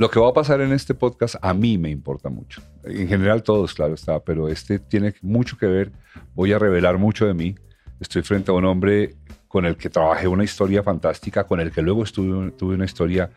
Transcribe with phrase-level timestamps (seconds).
[0.00, 2.62] Lo que va a pasar en este podcast a mí me importa mucho.
[2.84, 5.92] En general todos, claro está, pero este tiene mucho que ver.
[6.34, 7.54] Voy a revelar mucho de mí.
[8.00, 9.16] Estoy frente a un hombre
[9.46, 13.28] con el que trabajé una historia fantástica, con el que luego tuve una historia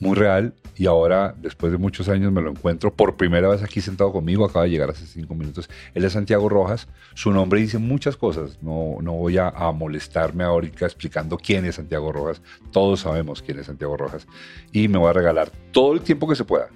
[0.00, 3.80] muy real y ahora, después de muchos años, me lo encuentro por primera vez aquí
[3.80, 5.68] sentado conmigo, acaba de llegar hace cinco minutos.
[5.92, 10.86] Él es Santiago Rojas, su nombre dice muchas cosas, no, no voy a, molestarme ahorita
[10.86, 12.40] explicando quién es Santiago Rojas,
[12.70, 14.26] todos sabemos quién es Santiago Rojas
[14.72, 16.68] y me voy a regalar todo el tiempo que se pueda,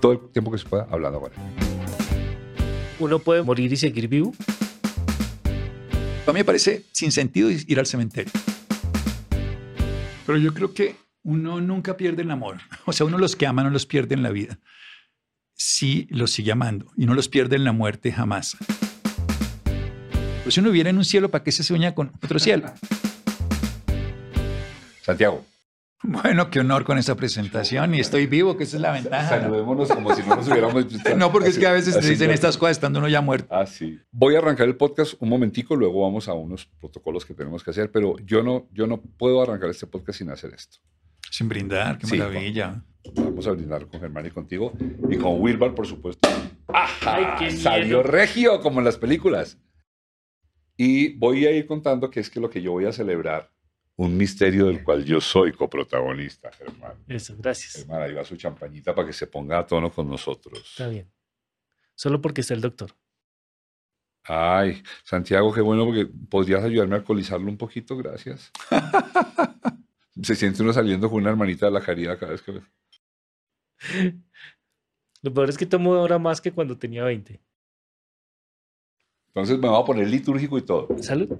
[0.00, 1.38] todo el tiempo que se pueda hablando con él.
[2.98, 4.32] ¿Uno puede morir y seguir vivo?
[6.26, 8.32] A mí me parece sin sentido ir al cementerio.
[10.24, 12.58] Pero yo creo que uno nunca pierde el amor.
[12.86, 14.58] O sea, uno los que ama no los pierde en la vida.
[15.54, 18.56] Sí los sigue amando y no los pierde en la muerte jamás.
[20.42, 22.66] Pues si uno viviera en un cielo, ¿para qué se sueña con otro cielo?
[25.02, 25.44] Santiago.
[26.04, 29.28] Bueno, qué honor con esa presentación y estoy vivo, que esa es la ventaja.
[29.28, 31.10] Saludémonos como si no nos hubiéramos visto.
[31.16, 33.46] no, porque es que a veces te dicen estas cosas estando uno ya muerto.
[33.54, 34.00] Ah, sí.
[34.10, 37.70] Voy a arrancar el podcast un momentico, luego vamos a unos protocolos que tenemos que
[37.70, 40.78] hacer, pero yo no, yo no puedo arrancar este podcast sin hacer esto.
[41.32, 42.84] Sin brindar, qué maravilla.
[43.14, 44.74] Vamos a brindar con Germán y contigo.
[45.08, 46.28] Y con Wilbar, por supuesto.
[46.68, 47.38] ¡Ajá!
[47.52, 49.58] Salió regio, como en las películas.
[50.76, 53.50] Y voy a ir contando que es que lo que yo voy a celebrar,
[53.96, 57.02] un misterio del cual yo soy coprotagonista, Germán.
[57.08, 57.76] Eso, gracias.
[57.76, 60.58] Germán, ahí va su champañita para que se ponga a tono con nosotros.
[60.58, 61.10] Está bien.
[61.94, 62.90] Solo porque está el doctor.
[64.24, 68.52] Ay, Santiago, qué bueno, porque podrías ayudarme a alcoholizarlo un poquito, gracias.
[70.20, 72.62] Se siente uno saliendo con una hermanita de la caridad cada vez que ve.
[75.22, 77.40] Lo peor es que tomo ahora más que cuando tenía 20.
[79.28, 80.88] Entonces me voy a poner litúrgico y todo.
[81.00, 81.38] Salud.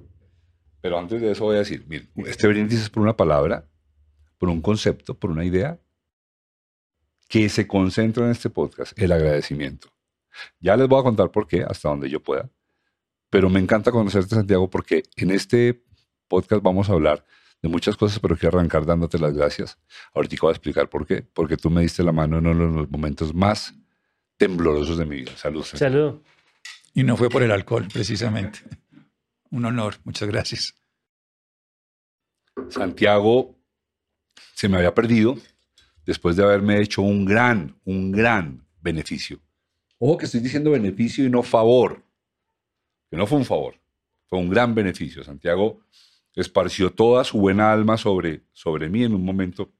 [0.81, 1.85] Pero antes de eso voy a decir,
[2.25, 3.69] este brindis es por una palabra,
[4.37, 5.79] por un concepto, por una idea
[7.29, 9.89] que se concentra en este podcast, el agradecimiento.
[10.59, 12.49] Ya les voy a contar por qué, hasta donde yo pueda.
[13.29, 15.83] Pero me encanta conocerte, Santiago, porque en este
[16.27, 17.25] podcast vamos a hablar
[17.63, 19.79] de muchas cosas, pero quiero arrancar dándote las gracias.
[20.13, 21.21] Ahorita voy a explicar por qué.
[21.21, 23.73] Porque tú me diste la mano en uno de los momentos más
[24.37, 25.31] temblorosos de mi vida.
[25.37, 25.63] Salud.
[25.63, 26.21] Salud.
[26.93, 28.59] Y no fue por el alcohol, precisamente.
[29.49, 29.95] Un honor.
[30.03, 30.75] Muchas gracias.
[32.69, 33.57] Santiago
[34.53, 35.37] se me había perdido
[36.05, 39.39] después de haberme hecho un gran, un gran beneficio.
[39.99, 42.03] Ojo que estoy diciendo beneficio y no favor.
[43.09, 43.79] Que no fue un favor.
[44.27, 45.23] Fue un gran beneficio.
[45.23, 45.79] Santiago
[46.35, 49.71] esparció toda su buena alma sobre, sobre mí en un momento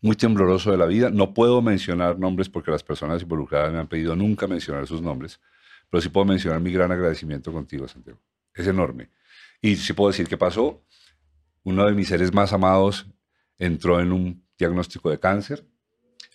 [0.00, 1.10] muy tembloroso de la vida.
[1.10, 5.40] No puedo mencionar nombres porque las personas involucradas me han pedido nunca mencionar sus nombres,
[5.90, 8.20] pero sí puedo mencionar mi gran agradecimiento contigo, Santiago.
[8.54, 9.10] Es enorme.
[9.60, 10.82] Y sí puedo decir que pasó.
[11.64, 13.06] Uno de mis seres más amados
[13.58, 15.66] entró en un diagnóstico de cáncer.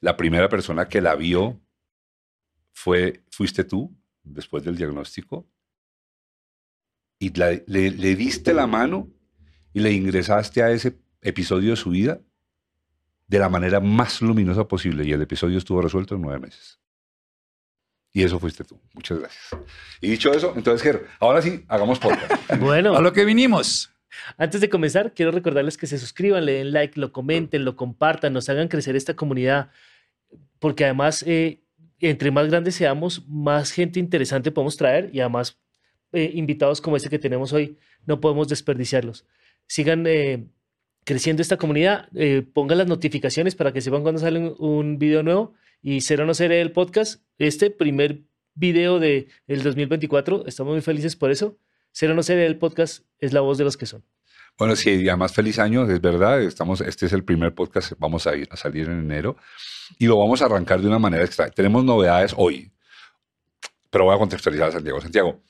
[0.01, 1.59] La primera persona que la vio
[2.73, 5.47] fue, fuiste tú, después del diagnóstico
[7.21, 9.07] y le, diste la mano
[9.73, 12.19] y le ingresaste a ese episodio de su vida
[13.27, 15.05] de la manera más luminosa posible.
[15.05, 16.79] Y el episodio estuvo resuelto en nueve meses.
[18.11, 18.75] Y eso fuiste tú.
[18.95, 19.55] Muchas gracias.
[20.01, 22.33] Y dicho eso, entonces, Ger, ahora sí, hagamos podcast.
[22.59, 22.95] bueno.
[22.95, 23.93] A lo que vinimos.
[24.37, 28.33] Antes de comenzar, quiero recordarles que se suscriban, le den like, lo comenten, lo compartan,
[28.33, 29.69] nos hagan crecer esta comunidad,
[30.57, 31.61] porque además, eh,
[31.99, 35.60] entre más grandes seamos, más gente interesante podemos traer y además
[36.13, 39.25] eh, invitados como este que tenemos hoy, no podemos desperdiciarlos.
[39.67, 40.45] Sigan eh,
[41.03, 45.53] creciendo esta comunidad, eh, pongan las notificaciones para que sepan cuando sale un, video nuevo
[45.81, 48.21] y será no seré el podcast, este primer
[48.53, 51.57] video del de 2024, estamos muy felices por eso.
[51.91, 54.03] Será no seré el podcast es la voz de los que son.
[54.57, 56.41] Bueno, sí, además feliz año, es verdad.
[56.41, 59.37] Estamos, este es el primer podcast, vamos a, ir, a salir en enero
[59.97, 61.49] y lo vamos a arrancar de una manera extra.
[61.49, 62.71] Tenemos novedades hoy,
[63.89, 65.01] pero voy a contextualizar a Santiago.
[65.01, 65.41] Santiago,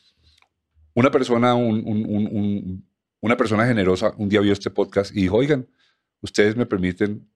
[0.93, 5.67] una persona, una persona generosa un día vio este podcast y dijo, oigan,
[6.21, 7.27] ustedes me permiten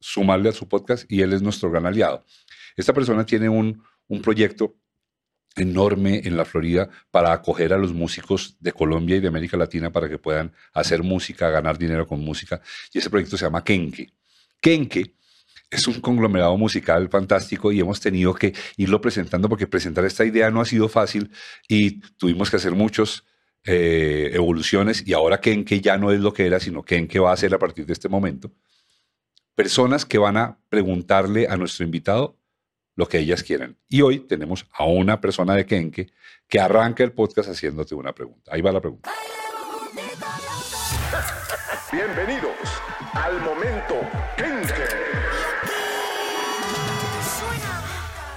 [0.00, 2.24] sumarle a su podcast y él es nuestro gran aliado.
[2.76, 4.76] Esta persona tiene un, un proyecto
[5.56, 9.90] enorme en la Florida para acoger a los músicos de Colombia y de América Latina
[9.90, 12.60] para que puedan hacer música, ganar dinero con música.
[12.92, 14.12] Y ese proyecto se llama Kenke.
[14.60, 15.14] Kenke
[15.70, 20.50] es un conglomerado musical fantástico y hemos tenido que irlo presentando porque presentar esta idea
[20.50, 21.30] no ha sido fácil
[21.68, 23.24] y tuvimos que hacer muchas
[23.64, 27.36] eh, evoluciones y ahora Kenke ya no es lo que era, sino Kenke va a
[27.36, 28.52] ser a partir de este momento.
[29.54, 32.36] Personas que van a preguntarle a nuestro invitado
[32.96, 33.78] lo que ellas quieran.
[33.88, 36.10] Y hoy tenemos a una persona de Kenke
[36.48, 38.50] que arranca el podcast haciéndote una pregunta.
[38.52, 39.12] Ahí va la pregunta.
[41.92, 42.56] Bienvenidos
[43.12, 44.00] al momento
[44.36, 44.79] Kenke.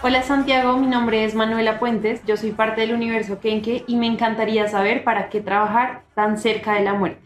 [0.05, 4.05] Hola Santiago, mi nombre es Manuela Puentes, yo soy parte del universo Kenke y me
[4.07, 7.21] encantaría saber para qué trabajar tan cerca de la muerte.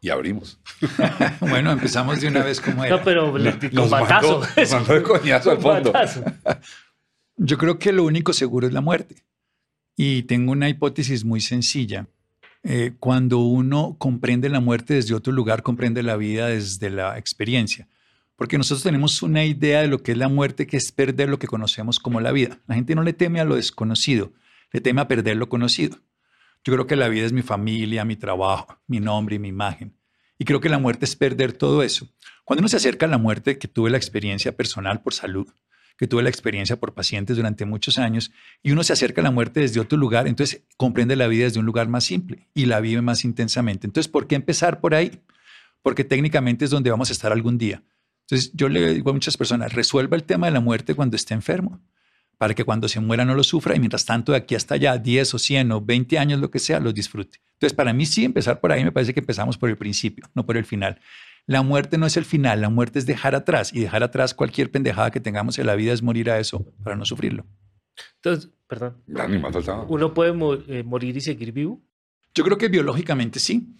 [0.00, 0.60] Y abrimos.
[1.40, 2.96] bueno, empezamos de una vez como era.
[2.96, 4.40] No, pero le- con Nos batazo.
[4.40, 5.92] mandó- nos mandó de coñazo al fondo.
[7.36, 9.16] Yo creo que lo único seguro es la muerte.
[9.96, 12.06] Y tengo una hipótesis muy sencilla.
[12.64, 17.88] Eh, cuando uno comprende la muerte desde otro lugar, comprende la vida desde la experiencia.
[18.42, 21.38] Porque nosotros tenemos una idea de lo que es la muerte, que es perder lo
[21.38, 22.58] que conocemos como la vida.
[22.66, 24.32] La gente no le teme a lo desconocido,
[24.72, 26.00] le teme a perder lo conocido.
[26.64, 29.96] Yo creo que la vida es mi familia, mi trabajo, mi nombre y mi imagen.
[30.40, 32.08] Y creo que la muerte es perder todo eso.
[32.44, 35.46] Cuando uno se acerca a la muerte, que tuve la experiencia personal por salud,
[35.96, 39.30] que tuve la experiencia por pacientes durante muchos años, y uno se acerca a la
[39.30, 42.80] muerte desde otro lugar, entonces comprende la vida desde un lugar más simple y la
[42.80, 43.86] vive más intensamente.
[43.86, 45.20] Entonces, ¿por qué empezar por ahí?
[45.80, 47.84] Porque técnicamente es donde vamos a estar algún día.
[48.26, 51.34] Entonces, yo le digo a muchas personas, resuelva el tema de la muerte cuando esté
[51.34, 51.80] enfermo,
[52.38, 54.96] para que cuando se muera no lo sufra y mientras tanto de aquí hasta allá,
[54.98, 57.38] 10 o 100 o 20 años, lo que sea, los disfrute.
[57.54, 60.44] Entonces, para mí sí, empezar por ahí me parece que empezamos por el principio, no
[60.46, 61.00] por el final.
[61.46, 64.70] La muerte no es el final, la muerte es dejar atrás y dejar atrás cualquier
[64.70, 67.44] pendejada que tengamos en la vida es morir a eso para no sufrirlo.
[68.16, 69.02] Entonces, perdón.
[69.88, 71.82] ¿Uno puede mo- eh, morir y seguir vivo?
[72.34, 73.74] Yo creo que biológicamente sí.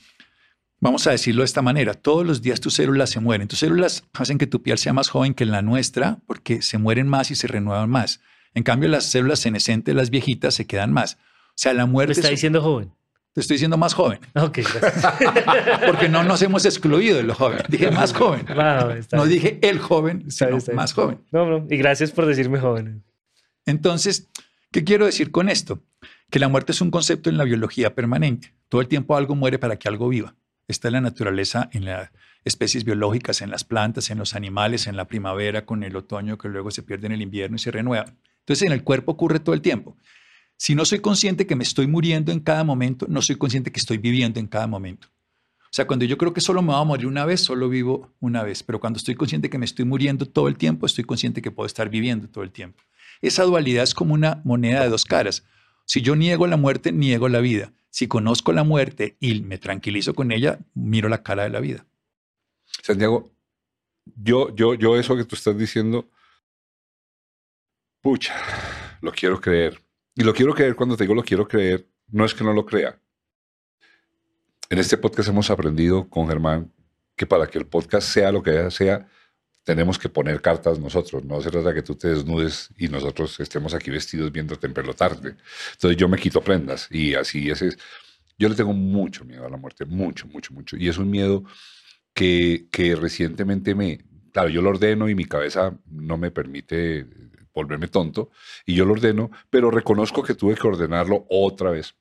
[0.82, 3.46] Vamos a decirlo de esta manera, todos los días tus células se mueren.
[3.46, 7.06] Tus células hacen que tu piel sea más joven que la nuestra porque se mueren
[7.06, 8.20] más y se renuevan más.
[8.52, 11.14] En cambio, las células senescentes, las viejitas, se quedan más.
[11.14, 12.12] O sea, la Me muerte...
[12.14, 12.92] está es- diciendo joven.
[13.32, 15.06] Te estoy diciendo más joven, Ok, gracias.
[15.86, 17.60] porque no nos hemos excluido de lo joven.
[17.68, 18.40] Dije más joven.
[18.40, 21.18] Está No dije el joven, Está sino está más joven.
[21.30, 21.66] No, no.
[21.70, 23.02] Y gracias por decirme joven.
[23.64, 24.28] Entonces,
[24.70, 25.80] ¿qué quiero decir con esto?
[26.30, 28.52] Que la muerte es un concepto en la biología permanente.
[28.68, 30.34] Todo el tiempo algo muere para que algo viva.
[30.68, 32.10] Está en la naturaleza, en las
[32.44, 36.48] especies biológicas, en las plantas, en los animales, en la primavera, con el otoño que
[36.48, 38.14] luego se pierde en el invierno y se renueva.
[38.40, 39.96] Entonces, en el cuerpo ocurre todo el tiempo.
[40.56, 43.80] Si no soy consciente que me estoy muriendo en cada momento, no soy consciente que
[43.80, 45.08] estoy viviendo en cada momento.
[45.72, 48.12] O sea, cuando yo creo que solo me voy a morir una vez, solo vivo
[48.20, 48.62] una vez.
[48.62, 51.66] Pero cuando estoy consciente que me estoy muriendo todo el tiempo, estoy consciente que puedo
[51.66, 52.82] estar viviendo todo el tiempo.
[53.22, 55.44] Esa dualidad es como una moneda de dos caras.
[55.86, 57.72] Si yo niego la muerte, niego la vida.
[57.92, 61.84] Si conozco la muerte y me tranquilizo con ella, miro la cara de la vida.
[62.82, 63.30] Santiago,
[64.16, 66.08] yo, yo, yo eso que tú estás diciendo,
[68.00, 68.34] pucha,
[69.02, 69.82] lo quiero creer.
[70.14, 72.64] Y lo quiero creer cuando te digo lo quiero creer, no es que no lo
[72.64, 72.98] crea.
[74.70, 76.72] En este podcast hemos aprendido con Germán
[77.14, 79.06] que para que el podcast sea lo que sea,
[79.64, 81.24] tenemos que poner cartas nosotros.
[81.24, 85.36] No se trata que tú te desnudes y nosotros estemos aquí vestidos viéndote en pelotarte.
[85.72, 87.78] Entonces yo me quito prendas y así es.
[88.38, 90.76] Yo le tengo mucho miedo a la muerte, mucho, mucho, mucho.
[90.76, 91.44] Y es un miedo
[92.14, 94.04] que, que recientemente me...
[94.32, 97.06] Claro, yo lo ordeno y mi cabeza no me permite
[97.54, 98.30] volverme tonto
[98.64, 101.94] y yo lo ordeno, pero reconozco que tuve que ordenarlo otra vez.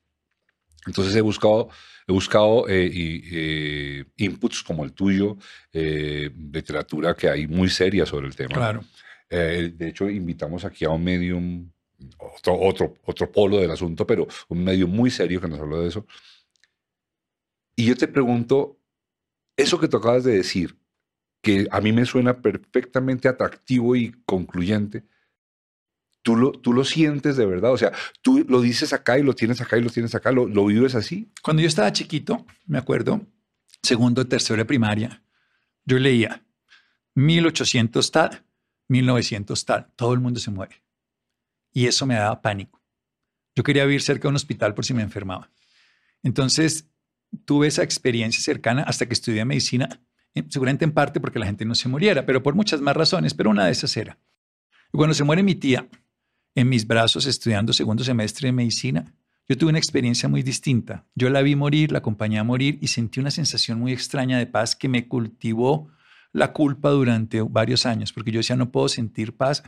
[0.86, 1.68] Entonces he buscado,
[2.06, 5.36] he buscado eh, y, eh, inputs como el tuyo,
[5.72, 8.54] eh, literatura que hay muy seria sobre el tema.
[8.54, 8.84] Claro.
[9.30, 11.70] Eh, de hecho, invitamos aquí a un medium,
[12.18, 15.88] otro, otro, otro polo del asunto, pero un medio muy serio que nos habló de
[15.88, 16.06] eso.
[17.74, 18.78] Y yo te pregunto,
[19.56, 20.76] eso que tú acabas de decir,
[21.40, 25.04] que a mí me suena perfectamente atractivo y concluyente,
[26.22, 27.72] ¿tú lo, tú lo sientes de verdad?
[27.72, 30.46] O sea, tú lo dices acá y lo tienes acá y lo tienes acá, ¿lo,
[30.46, 31.30] lo vives así?
[31.42, 33.20] Cuando yo estaba chiquito, me acuerdo,
[33.82, 35.22] segundo, tercero de primaria,
[35.84, 36.44] yo leía
[37.14, 38.44] 1800 tal,
[38.88, 40.82] 1900 tal, todo el mundo se muere.
[41.72, 42.80] Y eso me daba pánico.
[43.54, 45.50] Yo quería vivir cerca de un hospital por si me enfermaba.
[46.22, 46.88] Entonces,
[47.44, 50.00] tuve esa experiencia cercana hasta que estudié medicina,
[50.48, 53.50] seguramente en parte porque la gente no se muriera, pero por muchas más razones, pero
[53.50, 54.18] una de esas era.
[54.92, 55.88] Cuando se muere mi tía,
[56.54, 59.14] en mis brazos estudiando segundo semestre de medicina,
[59.48, 61.06] yo tuve una experiencia muy distinta.
[61.14, 64.46] Yo la vi morir, la acompañé a morir y sentí una sensación muy extraña de
[64.46, 65.90] paz que me cultivó
[66.32, 69.62] la culpa durante varios años, porque yo decía, no puedo sentir paz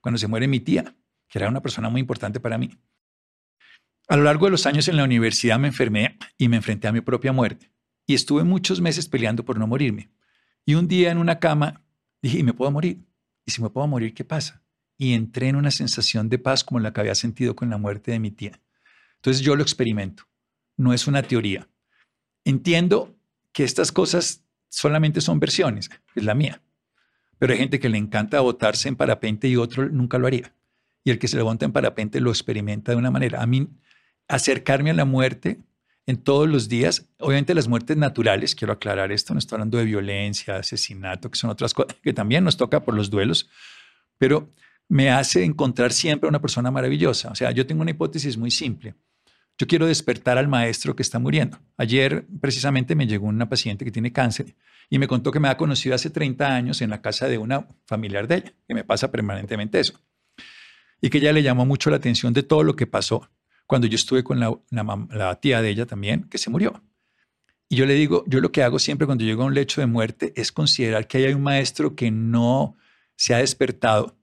[0.00, 0.94] cuando se muere mi tía,
[1.28, 2.70] que era una persona muy importante para mí.
[4.08, 6.92] A lo largo de los años en la universidad me enfermé y me enfrenté a
[6.92, 7.70] mi propia muerte.
[8.06, 10.10] Y estuve muchos meses peleando por no morirme.
[10.66, 11.84] Y un día en una cama
[12.20, 13.06] dije, ¿y me puedo morir?
[13.46, 14.62] ¿Y si me puedo morir, qué pasa?
[15.00, 18.10] Y entré en una sensación de paz como la que había sentido con la muerte
[18.10, 18.60] de mi tía.
[19.16, 20.24] Entonces yo lo experimento.
[20.76, 21.66] No es una teoría.
[22.44, 23.16] Entiendo
[23.50, 26.60] que estas cosas solamente son versiones, es la mía.
[27.38, 30.54] Pero hay gente que le encanta botarse en parapente y otro nunca lo haría.
[31.02, 33.40] Y el que se levanta en parapente lo experimenta de una manera.
[33.40, 33.70] A mí,
[34.28, 35.62] acercarme a la muerte
[36.04, 39.84] en todos los días, obviamente las muertes naturales, quiero aclarar esto, no estoy hablando de
[39.84, 43.48] violencia, asesinato, que son otras cosas que también nos toca por los duelos,
[44.18, 44.52] pero
[44.90, 47.30] me hace encontrar siempre una persona maravillosa.
[47.30, 48.96] O sea, yo tengo una hipótesis muy simple.
[49.56, 51.60] Yo quiero despertar al maestro que está muriendo.
[51.76, 54.56] Ayer precisamente me llegó una paciente que tiene cáncer
[54.88, 57.68] y me contó que me ha conocido hace 30 años en la casa de una
[57.86, 59.94] familiar de ella, que me pasa permanentemente eso.
[61.00, 63.30] Y que ella le llamó mucho la atención de todo lo que pasó
[63.68, 64.58] cuando yo estuve con la,
[65.10, 66.82] la tía de ella también, que se murió.
[67.68, 69.86] Y yo le digo, yo lo que hago siempre cuando llego a un lecho de
[69.86, 72.76] muerte es considerar que hay un maestro que no
[73.14, 74.16] se ha despertado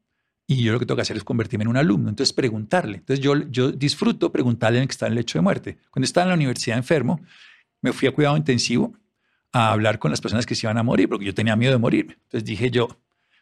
[0.47, 2.97] y yo lo que tengo que hacer es convertirme en un alumno, entonces preguntarle.
[2.97, 5.77] Entonces yo, yo disfruto preguntarle en que está en el lecho de muerte.
[5.91, 7.21] Cuando estaba en la universidad enfermo,
[7.81, 8.93] me fui a cuidado intensivo
[9.51, 11.79] a hablar con las personas que se iban a morir, porque yo tenía miedo de
[11.79, 12.17] morir.
[12.23, 12.87] Entonces dije yo,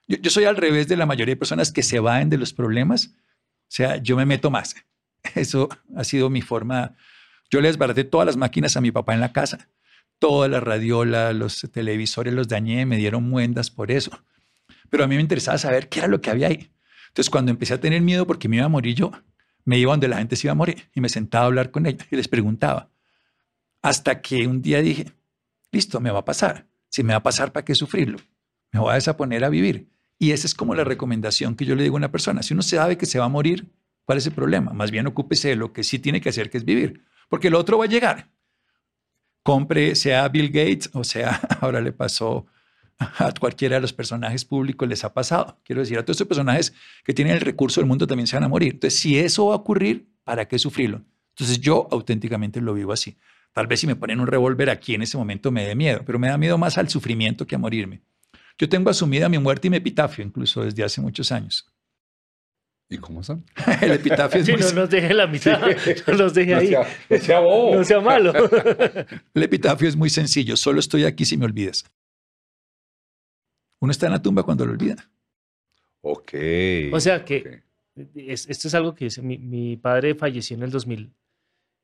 [0.08, 2.54] yo, yo soy al revés de la mayoría de personas que se van de los
[2.54, 4.76] problemas, o sea, yo me meto más.
[5.36, 6.96] Eso ha sido mi forma.
[7.50, 9.70] Yo le desbaraté todas las máquinas a mi papá en la casa
[10.20, 14.12] todas las radiolas, los televisores los dañé, me dieron muendas por eso.
[14.90, 16.72] Pero a mí me interesaba saber qué era lo que había ahí.
[17.16, 19.10] Entonces, cuando empecé a tener miedo porque me iba a morir yo,
[19.64, 21.86] me iba donde la gente se iba a morir y me sentaba a hablar con
[21.86, 22.90] ellos y les preguntaba.
[23.82, 25.14] Hasta que un día dije,
[25.72, 26.68] listo, me va a pasar.
[26.90, 28.18] Si me va a pasar, ¿para qué sufrirlo?
[28.74, 29.88] Me voy a desaponer a vivir.
[30.20, 32.44] Y esa es como la recomendación que yo le digo a una persona.
[32.44, 33.72] Si uno sabe que se va a morir,
[34.04, 34.74] ¿cuál es el problema?
[34.74, 37.06] Más bien ocúpese de lo que sí tiene que hacer, que es vivir.
[37.30, 38.30] Porque lo otro va a llegar
[39.46, 42.48] compre, sea Bill Gates o sea, ahora le pasó
[43.00, 45.60] a cualquiera de los personajes públicos, les ha pasado.
[45.64, 46.74] Quiero decir, a todos estos personajes
[47.04, 48.74] que tienen el recurso del mundo también se van a morir.
[48.74, 51.02] Entonces, si eso va a ocurrir, ¿para qué sufrirlo?
[51.30, 53.18] Entonces, yo auténticamente lo vivo así.
[53.52, 56.20] Tal vez si me ponen un revólver aquí en ese momento me dé miedo, pero
[56.20, 58.02] me da miedo más al sufrimiento que a morirme.
[58.58, 61.66] Yo tengo asumida mi muerte y mi epitafio, incluso desde hace muchos años.
[62.90, 63.46] ¿Y cómo son?
[63.82, 64.62] el epitafio es sí, muy...
[64.62, 65.62] no nos deje la mitad,
[66.08, 66.68] no nos deje No ahí.
[66.68, 67.76] sea, no sea bobo.
[67.76, 68.34] No sea malo.
[69.34, 70.56] El epitafio es muy sencillo.
[70.56, 71.86] Solo estoy aquí si me olvidas.
[73.80, 75.10] Uno está en la tumba cuando lo olvida.
[76.02, 76.34] Ok.
[76.94, 77.64] O sea que
[78.16, 81.14] es- esto es algo que dice, mi, mi padre falleció en el 2000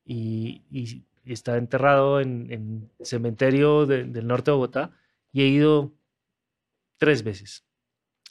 [0.05, 4.91] y, y está enterrado en, en cementerio de- del norte de Bogotá
[5.31, 5.93] y he ido
[6.97, 7.63] tres veces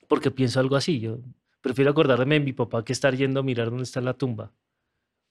[0.09, 1.00] porque pienso algo así.
[1.00, 1.21] Yo
[1.61, 4.52] prefiero acordarme de mi papá que estar yendo a mirar dónde está la tumba.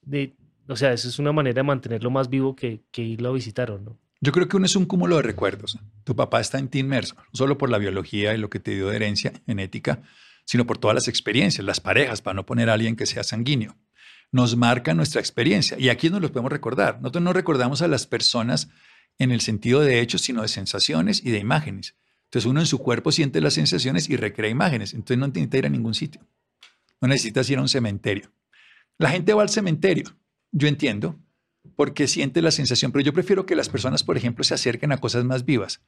[0.01, 0.35] De,
[0.67, 3.71] o sea, eso es una manera de mantenerlo más vivo que, que irlo a visitar,
[3.71, 3.97] ¿o no?
[4.21, 5.79] Yo creo que uno es un cúmulo de recuerdos.
[6.03, 8.71] Tu papá está en ti inmerso, no solo por la biología y lo que te
[8.71, 10.01] dio de herencia genética,
[10.45, 13.77] sino por todas las experiencias, las parejas, para no poner a alguien que sea sanguíneo.
[14.31, 16.99] Nos marca nuestra experiencia y aquí nos lo podemos recordar.
[17.01, 18.69] Nosotros no recordamos a las personas
[19.19, 21.95] en el sentido de hechos, sino de sensaciones y de imágenes.
[22.25, 24.93] Entonces uno en su cuerpo siente las sensaciones y recrea imágenes.
[24.93, 26.27] Entonces no necesita ir a ningún sitio.
[27.01, 28.31] No necesitas ir a un cementerio.
[28.97, 30.15] La gente va al cementerio.
[30.51, 31.17] Yo entiendo
[31.79, 34.97] porque siente la sensación, pero yo prefiero que las personas, por ejemplo, se acerquen a
[34.97, 35.79] cosas más vivas.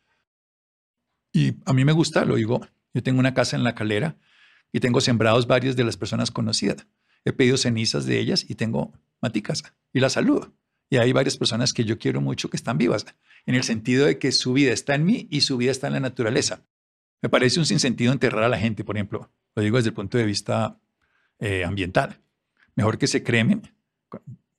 [1.33, 4.17] Y a mí me gusta, lo digo, yo tengo una casa en la calera
[4.71, 6.87] y tengo sembrados varios de las personas conocidas.
[7.25, 10.53] He pedido cenizas de ellas y tengo maticas y las saludo.
[10.89, 13.05] Y hay varias personas que yo quiero mucho que están vivas,
[13.45, 15.93] en el sentido de que su vida está en mí y su vida está en
[15.93, 16.63] la naturaleza.
[17.21, 19.29] Me parece un sinsentido enterrar a la gente, por ejemplo.
[19.55, 20.79] Lo digo desde el punto de vista
[21.39, 22.21] eh, ambiental.
[22.75, 23.73] Mejor que se cremen,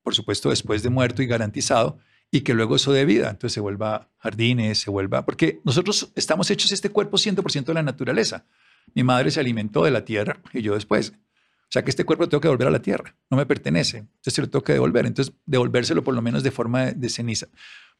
[0.03, 1.99] por supuesto, después de muerto y garantizado,
[2.31, 3.31] y que luego eso dé vida.
[3.31, 5.25] Entonces se vuelva jardines, se vuelva.
[5.25, 8.47] Porque nosotros estamos hechos este cuerpo 100% de la naturaleza.
[8.95, 11.11] Mi madre se alimentó de la tierra y yo después.
[11.11, 13.99] O sea que este cuerpo lo tengo que devolver a la tierra, no me pertenece.
[13.99, 15.07] Entonces se lo tengo que devolver.
[15.07, 17.49] Entonces devolvérselo por lo menos de forma de, de ceniza.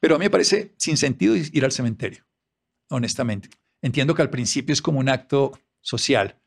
[0.01, 2.25] Pero a mí me parece sin sentido ir al cementerio,
[2.89, 3.49] honestamente.
[3.83, 6.39] Entiendo que al principio es como un acto social,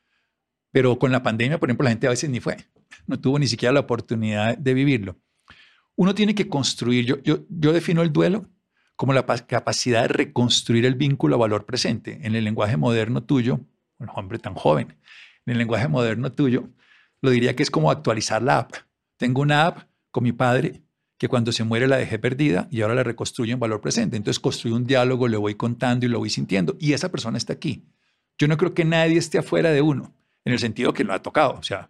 [0.72, 2.58] pero con la pandemia, por ejemplo, la gente a veces ni fue,
[3.08, 5.18] no tuvo ni siquiera la oportunidad de vivirlo.
[5.96, 8.50] Uno tiene que construir, yo, defino el duelo
[8.96, 12.20] como la pa- capacidad de reconstruir el vínculo a valor presente.
[12.24, 13.62] En el lenguaje moderno tuyo,
[13.98, 14.98] un hombre tan joven,
[15.46, 16.70] en el lenguaje moderno tuyo,
[17.22, 18.74] lo diría que es como actualizar la app.
[19.18, 20.82] Tengo una app con mi padre
[21.18, 24.18] que cuando se muere la dejé perdida y ahora la reconstruyo en valor presente.
[24.18, 26.76] Entonces construyo un diálogo, le voy contando y lo voy sintiendo.
[26.80, 27.86] Y esa persona está aquí.
[28.38, 31.22] Yo no creo que nadie esté afuera de uno, en el sentido que lo ha
[31.22, 31.54] tocado.
[31.54, 31.90] O sea,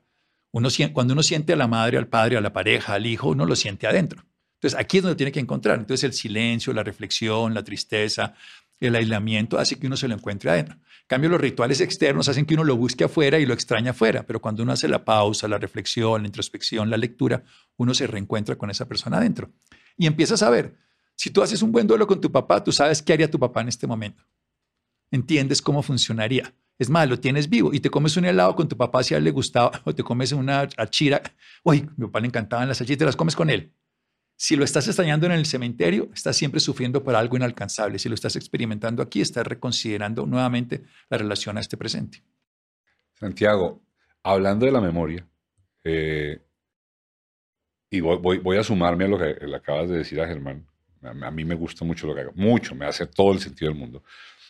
[0.94, 3.56] cuando uno siente a la madre, al padre, a la pareja, al hijo, uno lo
[3.56, 4.24] siente adentro.
[4.56, 5.80] Entonces aquí es donde tiene que encontrar.
[5.80, 8.34] Entonces el silencio, la reflexión, la tristeza,
[8.80, 10.76] el aislamiento hace que uno se lo encuentre adentro.
[10.76, 14.24] En cambio, los rituales externos hacen que uno lo busque afuera y lo extraña afuera,
[14.26, 17.44] pero cuando uno hace la pausa, la reflexión, la introspección, la lectura,
[17.78, 19.52] uno se reencuentra con esa persona adentro.
[19.98, 20.76] Y empiezas a ver,
[21.16, 23.62] si tú haces un buen duelo con tu papá, tú sabes qué haría tu papá
[23.62, 24.24] en este momento.
[25.12, 26.54] Entiendes cómo funcionaría.
[26.78, 29.18] Es más, lo tienes vivo y te comes un helado con tu papá si a
[29.18, 31.22] él le gustaba, o te comes una achira.
[31.64, 33.74] Uy, mi papá le encantaban las achiras, te las comes con él.
[34.38, 37.98] Si lo estás extrañando en el cementerio, estás siempre sufriendo por algo inalcanzable.
[38.00, 42.22] Si lo estás experimentando aquí, estás reconsiderando nuevamente la relación a este presente.
[43.14, 43.82] Santiago,
[44.24, 45.26] hablando de la memoria,
[45.86, 46.42] eh,
[47.90, 50.68] y voy, a sumarme a lo que le acabas de decir a Germán.
[51.02, 53.80] A, mí me gusta mucho lo que hago, mucho, me hace todo el sentido del
[53.80, 54.04] mundo.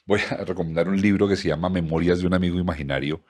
[0.05, 3.24] Voy a recomendar un libro que se llama Memorias de un amigo imaginario,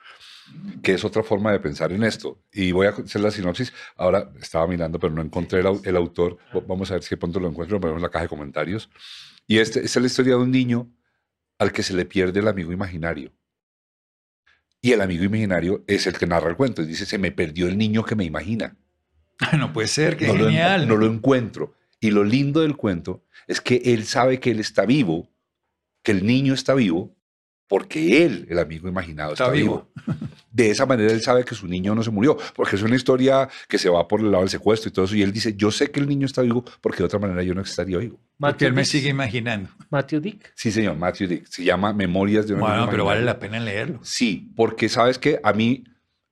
[0.82, 2.42] que es otra forma de pensar en esto.
[2.52, 3.72] Y voy a hacer la sinopsis.
[3.96, 6.36] Ahora estaba mirando, pero no encontré el, autor.
[6.66, 8.90] Vamos a ver si de pronto lo encuentro, ponemos en la caja de comentarios.
[9.46, 10.90] Y este, esta es la historia de un niño
[11.58, 13.32] al que se le pierde el amigo imaginario.
[14.82, 16.82] Y el amigo imaginario es el que narra el cuento.
[16.82, 18.76] Y dice, se me perdió el niño que me imagina.
[19.58, 20.82] No puede ser, qué no genial.
[20.82, 21.74] Lo, no lo encuentro.
[22.00, 25.30] Y lo lindo del cuento es que él sabe que él está vivo,
[26.06, 27.16] que el niño está vivo,
[27.66, 29.90] porque él, el amigo imaginado, está, vivo.
[30.52, 33.48] De esa manera él sabe que su niño no se murió, porque es una historia
[33.68, 35.16] que se va por el lado del secuestro y todo eso.
[35.16, 37.54] Y él dice, yo sé que el niño está vivo porque de otra manera yo
[37.54, 38.20] no estaría vivo.
[38.38, 39.68] Matthew él me sigue imaginando.
[39.90, 40.52] Matthew Dick.
[40.54, 41.46] Sí, señor, Matthew Dick.
[41.46, 43.98] Se llama Memorias de un Bueno, pero vale la pena leerlo.
[44.04, 45.82] Sí, porque sabes que a mí,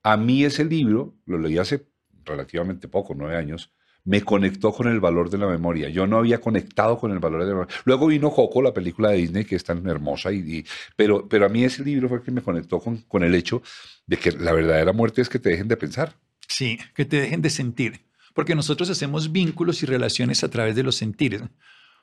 [0.04, 1.84] a mí ese libro, lo leí hace
[2.24, 3.72] relativamente poco, nueve años,
[4.04, 5.88] me conectó con el valor de la memoria.
[5.88, 7.74] Yo no había conectado con el valor de la memoria.
[7.84, 11.48] Luego vino Coco, la película de Disney, que es tan hermosa, y, pero, pero a
[11.48, 13.62] mí ese libro fue el que me conectó con, con el hecho
[14.06, 16.14] de que la verdadera muerte es que te dejen de pensar.
[16.46, 18.00] Sí, que te dejen de sentir.
[18.34, 21.40] Porque nosotros hacemos vínculos y relaciones a través de los sentires.
[21.42, 21.48] O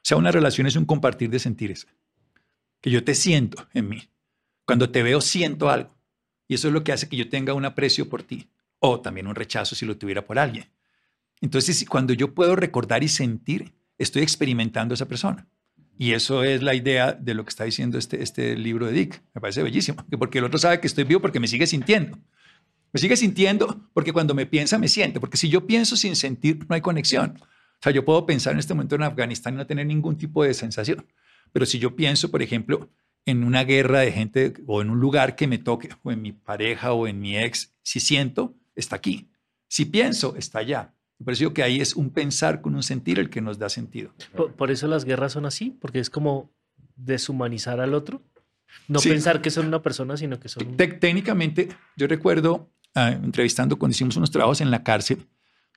[0.02, 1.88] sea, una relación es un compartir de sentires.
[2.80, 4.10] Que yo te siento en mí.
[4.66, 5.96] Cuando te veo, siento algo.
[6.48, 9.28] Y eso es lo que hace que yo tenga un aprecio por ti o también
[9.28, 10.66] un rechazo si lo tuviera por alguien.
[11.42, 15.48] Entonces, cuando yo puedo recordar y sentir, estoy experimentando a esa persona.
[15.98, 19.22] Y eso es la idea de lo que está diciendo este, este libro de Dick.
[19.34, 22.18] Me parece bellísimo, porque el otro sabe que estoy vivo porque me sigue sintiendo.
[22.94, 25.20] Me sigue sintiendo porque cuando me piensa, me siente.
[25.20, 27.38] Porque si yo pienso sin sentir, no hay conexión.
[27.40, 30.44] O sea, yo puedo pensar en este momento en Afganistán y no tener ningún tipo
[30.44, 31.06] de sensación.
[31.52, 32.90] Pero si yo pienso, por ejemplo,
[33.26, 36.32] en una guerra de gente o en un lugar que me toque, o en mi
[36.32, 39.30] pareja o en mi ex, si siento, está aquí.
[39.68, 40.94] Si pienso, está allá.
[41.22, 44.12] Me pareció que ahí es un pensar con un sentir el que nos da sentido.
[44.58, 46.52] Por, eso las guerras son así, porque es como
[46.96, 48.24] deshumanizar al otro.
[48.88, 50.76] No pensar que son una persona, sino que son...
[50.76, 55.28] Técnicamente, yo recuerdo ah, entrevistando cuando hicimos unos trabajos en la cárcel,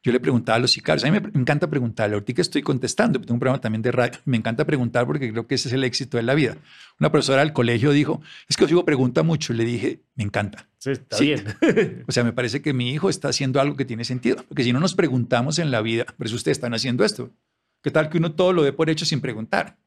[0.05, 3.19] yo le preguntaba a los sicarios, a mí me encanta preguntarle, ahorita que estoy contestando,
[3.19, 5.83] tengo un programa también de radio, me encanta preguntar porque creo que ese es el
[5.83, 6.59] éxito de la vida.
[7.01, 10.69] Una profesora del colegio dijo, es que os digo, pregunta mucho, le dije, me encanta.
[10.77, 11.45] Sí, está bien.
[12.07, 14.75] o sea, me parece que mi hijo está haciendo algo que tiene sentido, porque si
[14.75, 17.31] no nos preguntamos en la vida, por eso ustedes están haciendo esto.
[17.83, 19.79] ¿Qué tal que uno todo lo dé por hecho sin preguntar?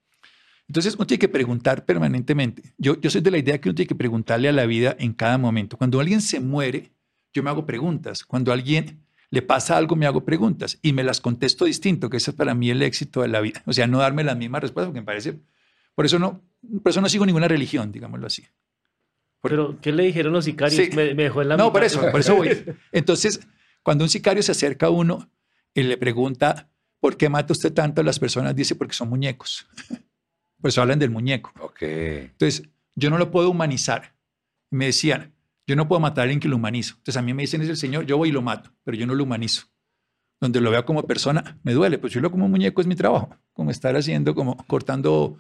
[0.68, 2.74] Entonces, uno tiene que preguntar permanentemente.
[2.78, 5.14] Yo, yo soy de la idea que uno tiene que preguntarle a la vida en
[5.14, 5.78] cada momento.
[5.78, 6.92] Cuando alguien se muere,
[7.34, 8.26] yo me hago preguntas.
[8.26, 12.32] Cuando alguien le pasa algo, me hago preguntas y me las contesto distinto, que eso
[12.32, 13.62] es para mí el éxito de la vida.
[13.66, 15.40] O sea, no darme las mismas respuestas, porque me parece,
[15.96, 16.42] por eso no,
[16.82, 18.46] por eso no sigo ninguna religión, digámoslo así.
[19.42, 20.94] Pero, ¿qué le dijeron los sicarios?
[20.96, 22.50] Me, dejó en la No, por eso, por eso voy.
[22.92, 23.40] Entonces,
[23.84, 25.30] cuando un sicario se acerca a uno
[25.74, 28.56] y le pregunta, ¿por qué mata usted tanto a las personas?
[28.56, 29.68] Dice, porque son muñecos.
[30.60, 31.54] Por eso hablan del muñeco.
[31.60, 31.84] Ok.
[31.84, 32.64] Entonces,
[32.96, 34.16] yo no lo puedo humanizar.
[34.72, 35.36] Me decían,
[35.68, 36.96] yo no puedo matar a alguien que lo humanizo.
[36.98, 39.06] Entonces a mí me dicen es el Señor, yo voy y lo mato, pero yo
[39.06, 39.68] no lo humanizo.
[40.40, 43.36] Donde lo veo como persona, me duele, pues yo lo como muñeco es mi trabajo,
[43.54, 45.38] como estar haciendo, como cortando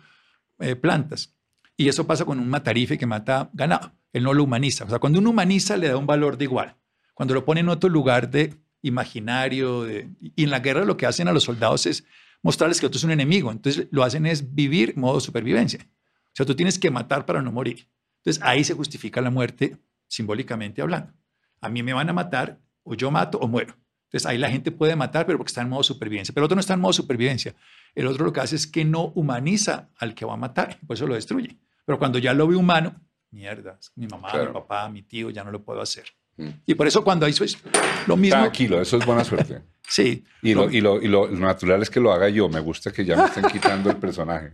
[0.59, 1.33] eh, plantas.
[1.77, 3.93] Y eso pasa con un matarife que mata ganado.
[4.11, 4.83] Él no lo humaniza.
[4.83, 6.75] O sea, cuando uno humaniza le da un valor de igual.
[7.13, 11.27] Cuando lo pone en otro lugar de imaginario, y en la guerra lo que hacen
[11.27, 12.03] a los soldados es
[12.41, 13.51] mostrarles que otro es un enemigo.
[13.51, 15.87] Entonces lo hacen es vivir modo supervivencia.
[16.27, 17.87] O sea, tú tienes que matar para no morir.
[18.17, 21.13] Entonces ahí se justifica la muerte simbólicamente hablando.
[21.61, 23.75] A mí me van a matar, o yo mato o muero.
[24.05, 26.33] Entonces ahí la gente puede matar, pero porque está en modo supervivencia.
[26.33, 27.53] Pero el otro no está en modo supervivencia.
[27.93, 30.95] El otro lo que hace es que no humaniza al que va a matar, por
[30.95, 31.57] eso lo destruye.
[31.85, 32.95] Pero cuando ya lo ve humano,
[33.31, 36.05] mierda, mi mamá, mi papá, mi tío, ya no lo puedo hacer.
[36.37, 36.49] Mm.
[36.65, 37.57] Y por eso cuando eso es
[38.05, 38.39] lo mismo.
[38.39, 39.61] Tranquilo, eso es buena suerte.
[39.87, 40.23] sí.
[40.41, 42.47] Y lo, y, lo, y lo, natural es que lo haga yo.
[42.47, 44.53] Me gusta que ya me estén quitando el personaje.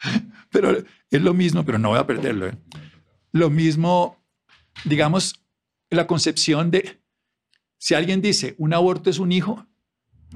[0.50, 0.76] Pero
[1.10, 2.46] es lo mismo, pero no voy a perderlo.
[2.46, 2.54] ¿eh?
[3.32, 4.23] Lo mismo
[4.84, 5.44] digamos,
[5.90, 7.00] la concepción de,
[7.78, 9.66] si alguien dice un aborto es un hijo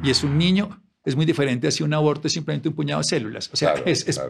[0.03, 3.01] y es un niño, es muy diferente a si un aborto es simplemente un puñado
[3.01, 3.51] de células.
[3.53, 4.21] O sea, es,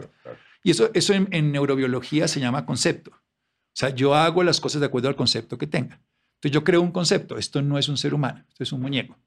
[0.63, 3.11] Y eso, eso en, neurobiología se llama concepto.
[3.11, 6.01] O sea, yo hago las cosas de acuerdo al concepto que tenga.
[6.35, 9.17] Entonces yo creo un concepto, esto no es un ser humano, esto es un muñeco.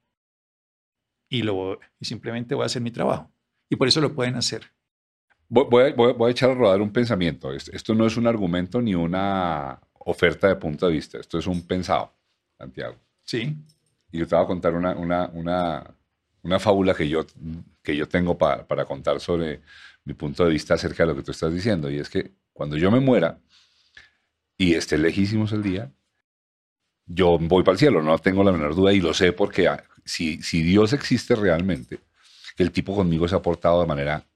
[1.28, 3.30] Y, lo, y simplemente voy a hacer mi trabajo.
[3.70, 4.72] Y por eso lo pueden hacer.
[5.48, 7.52] Voy, a, voy, a, echar a rodar un pensamiento.
[7.52, 11.18] Esto no es un argumento ni una oferta de punto de vista.
[11.18, 12.12] Esto es un pensado,
[12.58, 12.96] Santiago.
[13.24, 13.56] Sí.
[14.10, 15.94] Y yo te voy a contar una, una, una,
[16.42, 17.24] una fábula que yo,
[17.82, 19.62] que yo tengo para, para contar sobre
[20.04, 21.90] mi punto de vista acerca de lo que tú estás diciendo.
[21.90, 23.38] Y es que cuando yo me muera
[24.56, 25.90] y esté lejísimos el día,
[27.06, 29.82] yo voy para el cielo, no tengo la menor duda y lo sé porque ah,
[30.04, 32.00] si, si Dios existe realmente,
[32.58, 34.26] el tipo conmigo se ha portado de manera...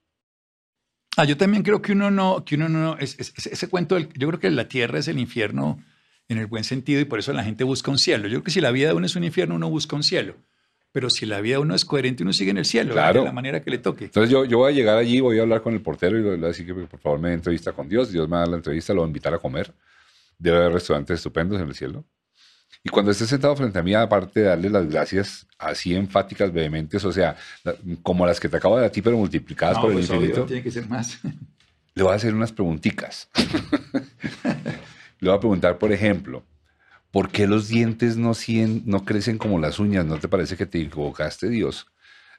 [1.17, 4.39] Ah, yo también creo que uno no, que uno no, es, ese cuento, yo creo
[4.39, 5.83] que la tierra es el infierno
[6.29, 8.27] en el buen sentido y por eso la gente busca un cielo.
[8.27, 10.35] Yo creo que si la vida de uno es un infierno, uno busca un cielo.
[10.91, 13.31] Pero si la vida de uno es coherente, uno sigue en el cielo, de la
[13.31, 14.05] manera que le toque.
[14.05, 16.35] Entonces yo, yo voy a llegar allí, voy a hablar con el portero y le
[16.35, 18.11] voy a decir que por favor me dé entrevista con Dios.
[18.11, 19.73] Dios me da la entrevista, lo voy a invitar a comer.
[20.37, 22.05] Debe haber restaurantes estupendos en el cielo.
[22.87, 27.03] Y cuando esté sentado frente a mí, aparte de darle las gracias así enfáticas, vehementes,
[27.03, 27.35] o sea,
[28.01, 30.45] como las que te acabo de dar a ti, pero multiplicadas por el pues, infinito.
[30.45, 31.19] tiene que ser más.
[31.95, 33.27] Le voy a hacer unas preguntitas.
[35.19, 36.45] le voy a preguntar, por ejemplo,
[37.11, 38.31] ¿por qué los dientes no,
[38.85, 40.05] no crecen como las uñas?
[40.05, 41.87] ¿No te parece que te equivocaste, Dios?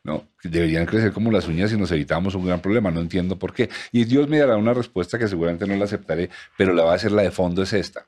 [0.03, 0.29] ¿no?
[0.43, 3.69] Deberían crecer como las uñas y nos evitamos un gran problema, no entiendo por qué.
[3.93, 6.95] Y Dios me dará una respuesta que seguramente no la aceptaré, pero la va a
[6.95, 8.07] hacer la de fondo es esta.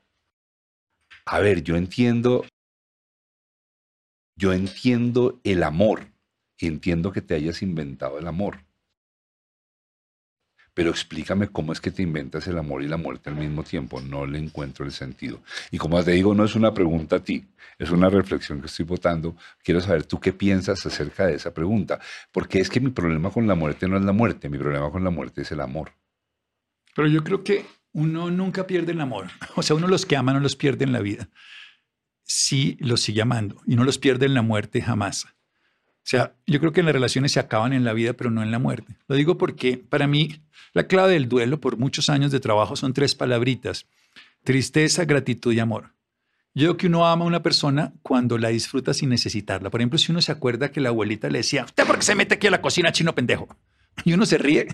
[1.33, 2.45] A ver, yo entiendo,
[4.35, 6.11] yo entiendo el amor
[6.67, 8.59] entiendo que te hayas inventado el amor
[10.73, 13.99] pero explícame cómo es que te inventas el amor y la muerte al mismo tiempo.
[13.99, 15.41] No le encuentro el sentido.
[15.69, 17.45] Y como te digo, no es una pregunta a ti,
[17.77, 19.35] es una reflexión que estoy votando.
[19.61, 21.99] Quiero saber tú qué piensas acerca de esa pregunta.
[22.31, 25.03] Porque es que mi problema con la muerte no es la muerte, mi problema con
[25.03, 25.91] la muerte es el amor.
[26.95, 29.27] Pero yo creo que uno nunca pierde el amor.
[29.55, 31.29] O sea, uno los que ama no los pierde en la vida.
[32.23, 35.25] Sí los sigue amando y no los pierde en la muerte jamás.
[35.25, 38.51] O sea, yo creo que las relaciones se acaban en la vida, pero no en
[38.51, 38.95] la muerte.
[39.07, 40.41] Lo digo porque para mí
[40.73, 43.85] la clave del duelo por muchos años de trabajo son tres palabritas.
[44.43, 45.93] Tristeza, gratitud y amor.
[46.53, 49.69] Yo creo que uno ama a una persona cuando la disfruta sin necesitarla.
[49.69, 52.15] Por ejemplo, si uno se acuerda que la abuelita le decía, ¿usted por qué se
[52.15, 53.47] mete aquí a la cocina, chino pendejo?
[54.03, 54.67] Y uno se ríe.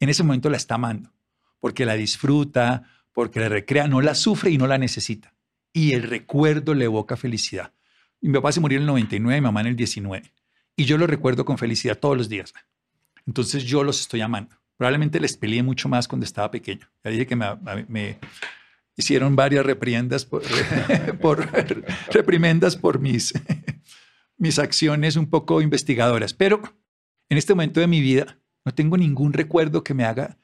[0.00, 1.12] En ese momento la está amando,
[1.62, 5.32] porque la disfruta, porque la recrea, no la sufre y no la necesita.
[5.72, 7.72] Y el recuerdo le evoca felicidad.
[8.20, 10.32] Mi papá se murió en el 99, mi mamá en el 19.
[10.74, 12.52] Y yo lo recuerdo con felicidad todos los días.
[13.28, 14.56] Entonces yo los estoy amando.
[14.76, 16.90] Probablemente les peleé mucho más cuando estaba pequeño.
[17.04, 18.18] Ya dije que me,
[18.96, 19.64] hicieron varias
[20.24, 20.42] por,
[22.10, 23.32] reprimendas por mis,
[24.36, 26.34] mis acciones un poco investigadoras.
[26.34, 26.60] Pero
[27.28, 30.38] en este momento de mi vida no tengo ningún recuerdo que me haga.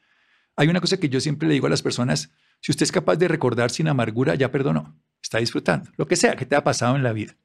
[0.59, 3.17] Hay una cosa que yo siempre le digo a las personas, si usted es capaz
[3.17, 6.97] de recordar sin amargura, ya perdonó, está disfrutando, lo que sea que te ha pasado
[6.97, 7.37] en la vida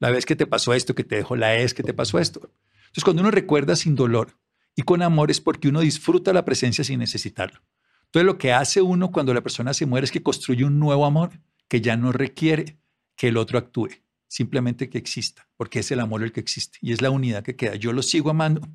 [0.00, 2.40] la vez que te pasó esto, que te dejó la es, que te pasó esto.
[2.86, 4.36] Entonces, cuando uno recuerda sin dolor
[4.74, 7.60] y con amor es porque uno disfruta la presencia sin necesitarlo.
[8.06, 11.04] Entonces, lo que hace uno cuando la persona se muere es que construye un nuevo
[11.04, 11.30] amor
[11.68, 12.78] que ya no requiere
[13.14, 13.90] que el otro actúe,
[14.26, 17.54] simplemente que exista, porque es el amor el que existe y es la unidad que
[17.54, 17.76] queda.
[17.76, 18.66] Yo lo sigo amando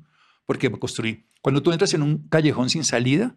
[0.46, 1.26] porque construí.
[1.42, 3.36] Cuando tú entras en un callejón sin salida,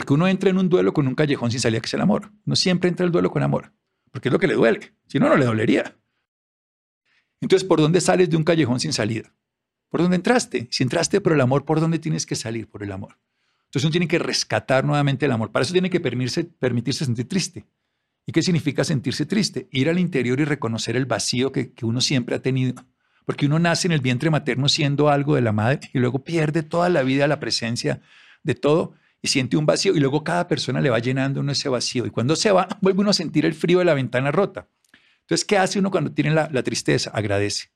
[0.00, 2.32] porque uno entra en un duelo con un callejón sin salida, que es el amor.
[2.46, 3.74] Uno siempre entra el duelo con amor,
[4.10, 4.94] porque es lo que le duele.
[5.06, 5.94] Si no, no le dolería.
[7.38, 9.34] Entonces, ¿por dónde sales de un callejón sin salida?
[9.90, 10.68] ¿Por dónde entraste?
[10.70, 13.18] Si entraste por el amor, ¿por dónde tienes que salir por el amor?
[13.66, 15.52] Entonces uno tiene que rescatar nuevamente el amor.
[15.52, 17.66] Para eso tiene que permitirse, permitirse sentir triste.
[18.24, 19.68] ¿Y qué significa sentirse triste?
[19.70, 22.86] Ir al interior y reconocer el vacío que, que uno siempre ha tenido.
[23.26, 26.62] Porque uno nace en el vientre materno siendo algo de la madre y luego pierde
[26.62, 28.00] toda la vida la presencia
[28.42, 31.68] de todo y siente un vacío y luego cada persona le va llenando uno ese
[31.68, 32.06] vacío.
[32.06, 34.68] Y cuando se va, vuelve uno a sentir el frío de la ventana rota.
[35.22, 37.10] Entonces, ¿qué hace uno cuando tiene la, tristeza?
[37.10, 37.70] Agradece.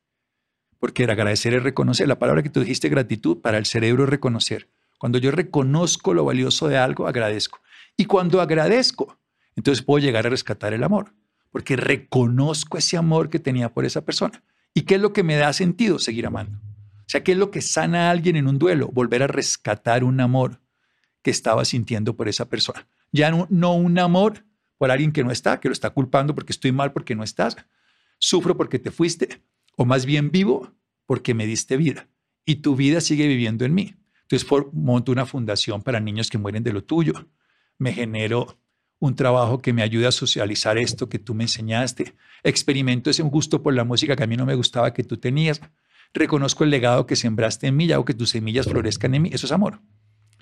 [0.80, 2.08] Porque agradecer es reconocer.
[2.08, 4.68] La palabra que tú dijiste, gratitud, para el cerebro es reconocer.
[4.98, 7.60] Cuando yo reconozco lo valioso de algo, agradezco.
[7.96, 9.18] Y cuando agradezco,
[9.54, 11.14] entonces puedo llegar a rescatar el amor.
[11.50, 14.42] Porque reconozco ese amor que tenía por esa persona.
[14.74, 16.00] ¿Y qué es lo que me da sentido?
[16.00, 16.58] Seguir amando.
[16.58, 18.88] O sea, ¿qué es lo que sana a alguien en un duelo?
[18.88, 20.60] Volver a rescatar un amor
[21.24, 22.86] que estaba sintiendo por esa persona.
[23.10, 24.44] Ya no, no un amor
[24.76, 27.56] por alguien que no está, que lo está culpando porque estoy mal porque no estás.
[28.18, 29.42] Sufro porque te fuiste,
[29.76, 30.72] o más bien vivo
[31.06, 32.08] porque me diste vida
[32.44, 33.94] y tu vida sigue viviendo en mí.
[34.22, 37.14] Entonces monto una fundación para niños que mueren de lo tuyo.
[37.78, 38.58] Me genero
[38.98, 42.14] un trabajo que me ayude a socializar esto que tú me enseñaste.
[42.42, 45.62] Experimento ese gusto por la música que a mí no me gustaba que tú tenías.
[46.12, 49.30] Reconozco el legado que sembraste en mí y hago que tus semillas florezcan en mí.
[49.32, 49.80] Eso es amor.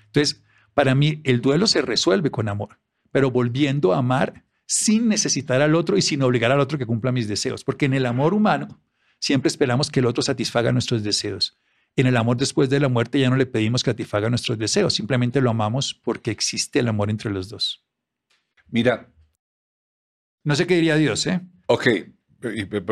[0.07, 0.43] Entonces,
[0.75, 2.79] para mí, el duelo se resuelve con amor
[3.13, 7.13] pero volviendo a amar sin necesitar al otro y sin obligar al otro que cumpla
[7.13, 7.63] mis deseos.
[7.63, 8.81] Porque en el amor humano
[9.21, 11.59] siempre esperamos que el otro satisfaga nuestros deseos.
[11.95, 14.95] En el amor después de la muerte ya no le pedimos que satisfaga nuestros deseos,
[14.95, 17.85] simplemente lo amamos porque existe el amor entre los dos.
[18.69, 19.13] Mira.
[20.43, 21.41] No sé qué diría Dios, ¿eh?
[21.67, 21.87] Ok,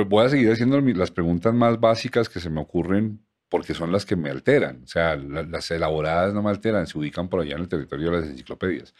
[0.06, 4.06] voy a seguir haciendo las preguntas más básicas que se me ocurren porque son las
[4.06, 4.82] que me alteran.
[4.84, 8.20] O sea, las elaboradas no me alteran, se ubican por allá en el territorio de
[8.20, 8.94] las enciclopedias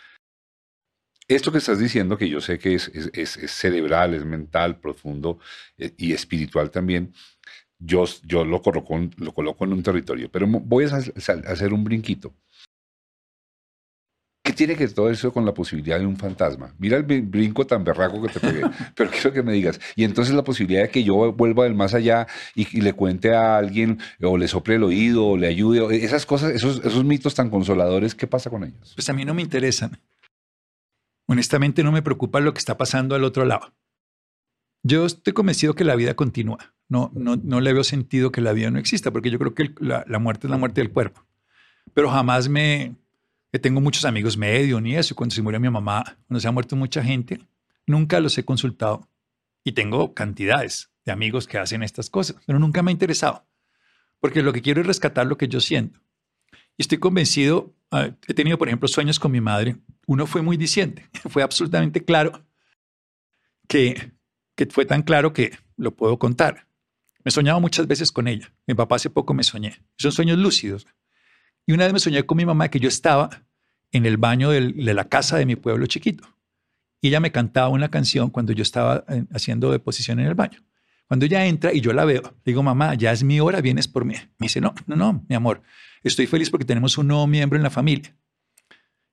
[1.35, 5.39] esto que estás diciendo, que yo sé que es, es, es cerebral, es mental, profundo
[5.79, 7.15] eh, y espiritual también,
[7.79, 12.35] yo, yo lo, coloco, lo coloco en un territorio, pero voy a hacer un brinquito.
[14.43, 16.75] ¿Qué tiene que todo eso con la posibilidad de un fantasma?
[16.79, 18.63] Mira el brinco tan berraco que te pegué,
[18.95, 19.79] pero quiero que me digas.
[19.97, 23.59] Y entonces la posibilidad de que yo vuelva del más allá y, le cuente a
[23.59, 27.51] alguien, o le sople el oído, o le ayude, esas cosas, esos, esos mitos tan
[27.51, 28.95] consoladores, ¿qué pasa con ellos?
[28.95, 30.01] Pues a mí no me interesan.
[31.27, 33.75] Honestamente no me preocupa lo que está pasando al otro lado.
[34.83, 36.73] Yo estoy convencido que la vida continúa.
[36.89, 39.75] No, no, no le veo sentido que la vida no exista, porque yo creo que
[39.79, 41.27] la, la muerte es la muerte del cuerpo.
[41.93, 42.97] Pero jamás me,
[43.59, 45.15] tengo muchos amigos medio ni eso.
[45.15, 47.41] Cuando se murió mi mamá, cuando se ha muerto mucha gente,
[47.87, 49.09] nunca los he consultado.
[49.65, 53.47] Y tengo cantidades de amigos que hacen estas cosas, pero nunca me ha interesado.
[54.21, 56.01] Porque lo que quiero es rescatar lo que yo siento.
[56.77, 59.77] Y estoy convencido, ah, he tenido, por ejemplo, sueños con mi madre.
[60.07, 62.47] Uno fue muy diciente, fue absolutamente claro
[63.69, 64.13] que,
[64.55, 66.67] que fue tan claro que lo puedo contar.
[67.25, 68.53] Me soñaba muchas veces con ella.
[68.67, 69.83] Mi papá hace poco me soñé.
[69.97, 70.87] Son sueños lúcidos.
[71.71, 73.31] Y una vez me soñé con mi mamá que yo estaba
[73.93, 76.29] en el baño de la casa de mi pueblo chiquito.
[77.01, 80.59] Y ella me cantaba una canción cuando yo estaba eh, haciendo deposición en el baño.
[81.07, 84.05] Cuando ella entra y yo la veo, digo, mamá, ya es mi hora, vienes por
[84.05, 84.15] mí.
[84.39, 85.63] Me dice, no, no, no, mi amor,
[86.03, 88.17] estoy feliz porque tenemos un nuevo miembro en la familia.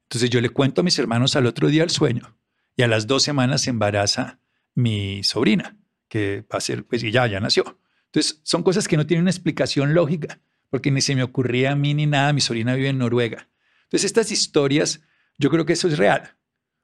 [0.05, 2.39] Entonces yo le cuento a mis hermanos al otro día el sueño
[2.75, 4.39] y a las dos semanas se embaraza
[4.73, 5.77] mi sobrina,
[6.09, 7.79] que va a ser, pues ya, ya nació.
[8.05, 11.75] Entonces son cosas que no tienen una explicación lógica, porque ni se me ocurría a
[11.75, 13.49] mí ni nada, mi sobrina vive en Noruega.
[13.83, 15.01] Entonces estas historias,
[15.37, 16.35] yo creo que eso es real,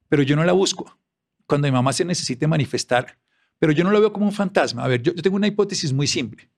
[0.10, 0.98] pero yo no la busco.
[1.46, 3.18] Cuando mi mamá se necesite manifestar,
[3.60, 4.84] pero yo no lo veo como un fantasma.
[4.84, 6.50] A ver, yo, tengo una hipótesis muy simple.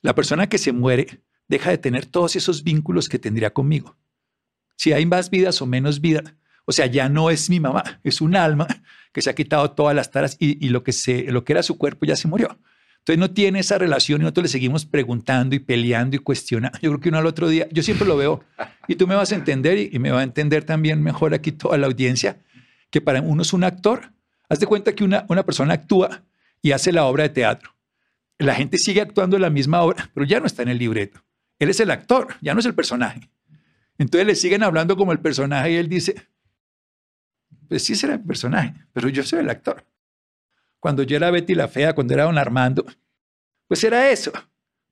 [0.00, 3.96] La persona que se muere deja de tener todos esos vínculos que tendría conmigo.
[4.76, 8.20] Si hay más vidas o menos vida, o sea, ya no es mi mamá, es
[8.20, 8.66] un alma
[9.12, 11.76] que se ha quitado todas las taras y, lo, que se, lo que era su
[11.76, 12.58] cuerpo ya se murió.
[13.02, 16.78] Entonces no tiene esa relación y nosotros le seguimos preguntando y peleando y cuestionando.
[16.80, 18.44] Yo creo que uno al otro día, yo siempre lo veo
[18.86, 21.76] y tú me vas a entender y, me va a entender también mejor aquí toda
[21.78, 22.38] la audiencia,
[22.90, 24.12] que para uno es un actor.
[24.48, 26.22] Haz de cuenta que una, una persona actúa
[26.60, 27.74] y hace la obra de teatro.
[28.38, 31.24] La gente sigue actuando la misma obra, pero ya no está en el libreto.
[31.58, 33.28] Él es el actor, ya no es el personaje.
[33.98, 36.28] Entonces le siguen hablando como el personaje y él dice,
[37.68, 39.84] pues sí será el personaje, pero yo soy el actor
[40.82, 42.84] cuando yo era Betty la Fea, cuando era don Armando,
[43.68, 44.32] pues era eso.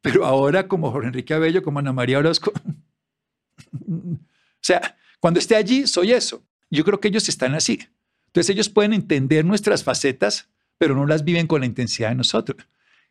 [0.00, 2.52] Pero ahora como Jorge Enrique Abello, como Ana María Orozco,
[3.88, 4.18] o
[4.60, 6.44] sea, cuando esté allí, soy eso.
[6.70, 7.80] Yo creo que ellos están así.
[8.26, 10.48] Entonces ellos pueden entender nuestras facetas,
[10.78, 12.64] pero no las viven con la intensidad de nosotros.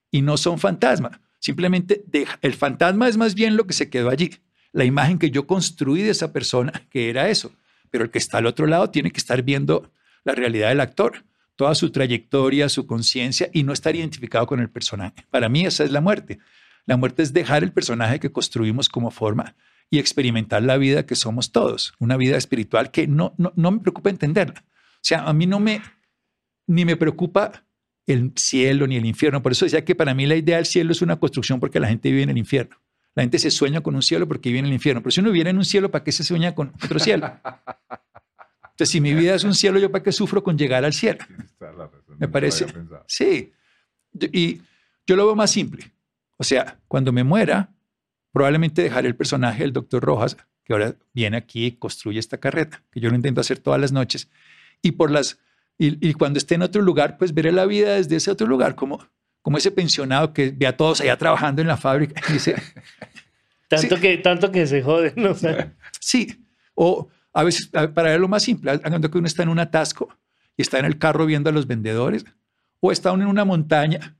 [0.09, 1.19] Y no son fantasmas.
[1.39, 2.05] Simplemente
[2.41, 4.37] el fantasma es más bien lo que se quedó allí.
[4.71, 7.51] La imagen que yo construí de esa persona, que era eso.
[7.91, 9.91] Pero el que está al otro lado tiene que estar viendo
[10.23, 11.25] la realidad del actor
[11.59, 15.25] toda su trayectoria, su conciencia y no estar identificado con el personaje.
[15.29, 16.39] Para mí esa es la muerte.
[16.85, 19.57] La muerte es dejar el personaje que construimos como forma
[19.89, 24.09] y experimentar la vida que somos todos, una vida espiritual que no, no, me preocupa
[24.09, 24.63] entenderla.
[24.69, 25.81] O sea, a mí no me,
[26.65, 27.65] ni me preocupa
[28.07, 29.43] el cielo ni el infierno.
[29.43, 31.89] Por eso decía que para mí la idea del cielo es una construcción porque la
[31.89, 32.77] gente vive en el infierno.
[33.15, 35.01] La gente se sueña con un cielo porque vive en el infierno.
[35.01, 37.33] Pero si uno vive en un cielo, ¿para qué se sueña con otro cielo?
[38.79, 41.19] Entonces, si mi vida es un cielo, ¿yo para qué sufro con llegar al cielo?
[42.17, 42.65] Me parece.
[43.07, 43.51] Sí.
[44.31, 44.61] Y
[45.05, 45.91] yo lo veo más simple.
[46.37, 47.73] O sea, cuando me muera,
[48.31, 52.81] probablemente dejaré el personaje del doctor Rojas, que ahora viene aquí y construye esta carreta,
[52.89, 54.29] que yo lo intento hacer todas las noches.
[54.81, 55.39] Y por las
[55.77, 59.05] y, cuando esté en otro lugar, pues veré la vida desde ese otro lugar, como,
[59.41, 62.55] como ese pensionado que ve a todos allá trabajando en la fábrica y dice...
[63.67, 65.35] tanto, que, tanto que se jode, ¿no?
[65.99, 70.09] sí, o a veces, para lo más simple, cuando que uno está en un atasco
[70.57, 72.25] y está en el carro viendo a los vendedores,
[72.79, 74.15] o está uno en una montaña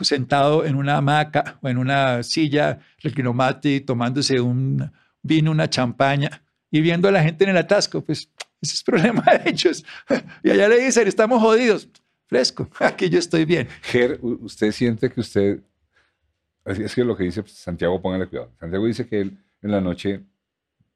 [0.00, 4.90] sentado en una hamaca o en una silla reclinomati tomándose un
[5.22, 9.22] vino, una champaña y viendo a la gente en el atasco, pues ese es problema
[9.22, 9.84] de ellos.
[10.42, 11.88] Y allá le dicen, estamos jodidos.
[12.26, 13.68] Fresco, aquí yo estoy bien.
[13.82, 15.60] Ger, ¿usted siente que usted,
[16.64, 20.24] es que lo que dice Santiago, póngale cuidado, Santiago dice que él en la noche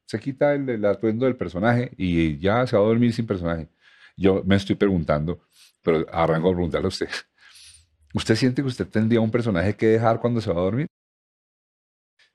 [0.07, 3.67] se quita el, atuendo del personaje y ya se va a dormir sin personaje.
[4.15, 5.41] Yo me estoy preguntando,
[5.83, 7.09] pero arranco a preguntarle a usted.
[8.13, 10.87] ¿Usted siente que usted tendría un personaje que dejar cuando se va a dormir?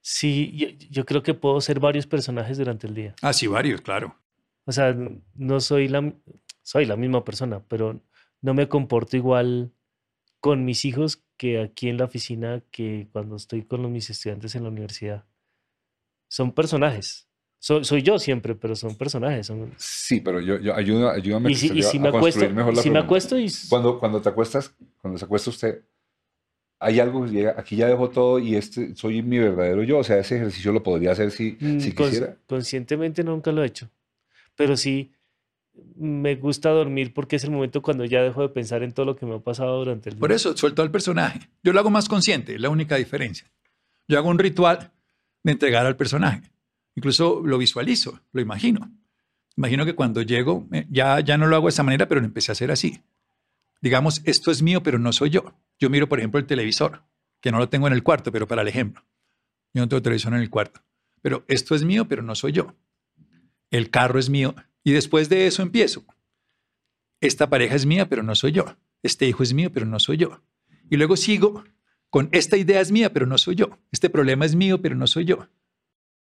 [0.03, 3.15] Sí, yo, creo que puedo ser varios personajes durante el día.
[3.23, 4.17] Ah, sí, varios, claro.
[4.67, 4.95] O sea,
[5.35, 6.13] no soy la,
[6.61, 8.03] soy la misma persona, pero
[8.43, 9.73] no me comporto igual
[10.41, 14.65] con mis hijos que aquí en la oficina que cuando estoy con mis estudiantes en
[14.65, 15.25] la universidad.
[16.29, 17.32] Son personajes
[17.62, 19.46] soy yo siempre, pero son personajes.
[19.46, 19.72] Son...
[19.77, 22.40] Sí, pero yo, yo ayuda, ayúdame y si, y si me acuesto,
[22.81, 23.46] si me acuesto y...
[23.68, 25.83] Cuando, cuando te acuestas, cuando se acuesta usted,
[26.81, 29.98] hay algo que llega, aquí ya dejo todo y este soy mi verdadero yo.
[29.98, 32.37] O sea, ese ejercicio lo podría hacer si, mm, si quisiera.
[32.48, 33.88] Conscientemente nunca lo he hecho,
[34.57, 35.12] pero sí
[35.94, 39.16] me gusta dormir porque es el momento cuando ya dejo de pensar en todo lo
[39.16, 40.20] que me ha pasado durante el día.
[40.20, 41.48] Por eso, suelto al personaje.
[41.62, 43.48] Yo lo hago más consciente, la única diferencia.
[44.09, 44.90] Yo hago un ritual
[45.44, 46.42] de entregar al personaje.
[46.95, 48.91] Incluso lo visualizo, lo imagino.
[49.57, 52.27] Imagino que cuando llego, eh, ya, ya no lo hago de esa manera, pero lo
[52.27, 53.03] empecé a hacer así.
[53.81, 55.55] Digamos, esto es mío, pero no soy yo.
[55.79, 57.03] Yo miro, por ejemplo, el televisor,
[57.41, 59.05] que no lo tengo en el cuarto, pero para el ejemplo.
[59.75, 60.81] Yo no tengo televisor en el cuarto.
[61.21, 62.75] Pero esto es mío, pero no soy yo.
[63.71, 64.55] El carro es mío.
[64.85, 66.05] Y después de eso empiezo.
[67.21, 68.77] Esta pareja es mía, pero no soy yo.
[69.03, 70.43] Este hijo es mío, pero no soy yo.
[70.91, 71.65] Y luego sigo
[72.13, 73.79] con esta idea es mía, pero no soy yo.
[73.91, 75.49] Este problema es mío, pero no soy yo.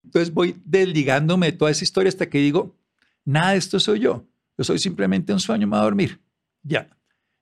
[0.07, 2.73] Entonces voy desligándome de toda esa historia hasta que digo,
[3.25, 4.25] nada de esto soy yo.
[4.57, 6.21] Yo soy simplemente un sueño, me voy a dormir.
[6.63, 6.89] Ya.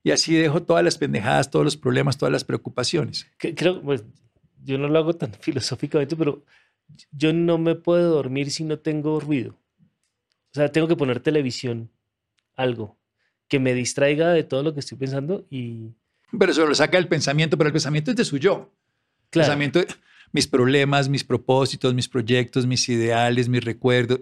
[0.04, 3.28] Y así dejo todas las pendejadas, todos los problemas, todas las preocupaciones.
[3.38, 4.04] Creo, pues,
[4.64, 6.44] yo no lo hago tan filosóficamente, pero
[7.12, 9.52] yo no me puedo dormir si no tengo ruido.
[10.52, 11.92] O sea, tengo que poner televisión,
[12.56, 12.98] algo,
[13.48, 15.92] que me distraiga de todo lo que estoy pensando y...
[16.38, 18.72] Pero eso lo saca el pensamiento, pero el pensamiento es de su yo.
[19.30, 19.54] Claro.
[19.54, 19.80] El pensamiento
[20.32, 24.20] mis problemas, mis propósitos, mis proyectos, mis ideales, mis recuerdos.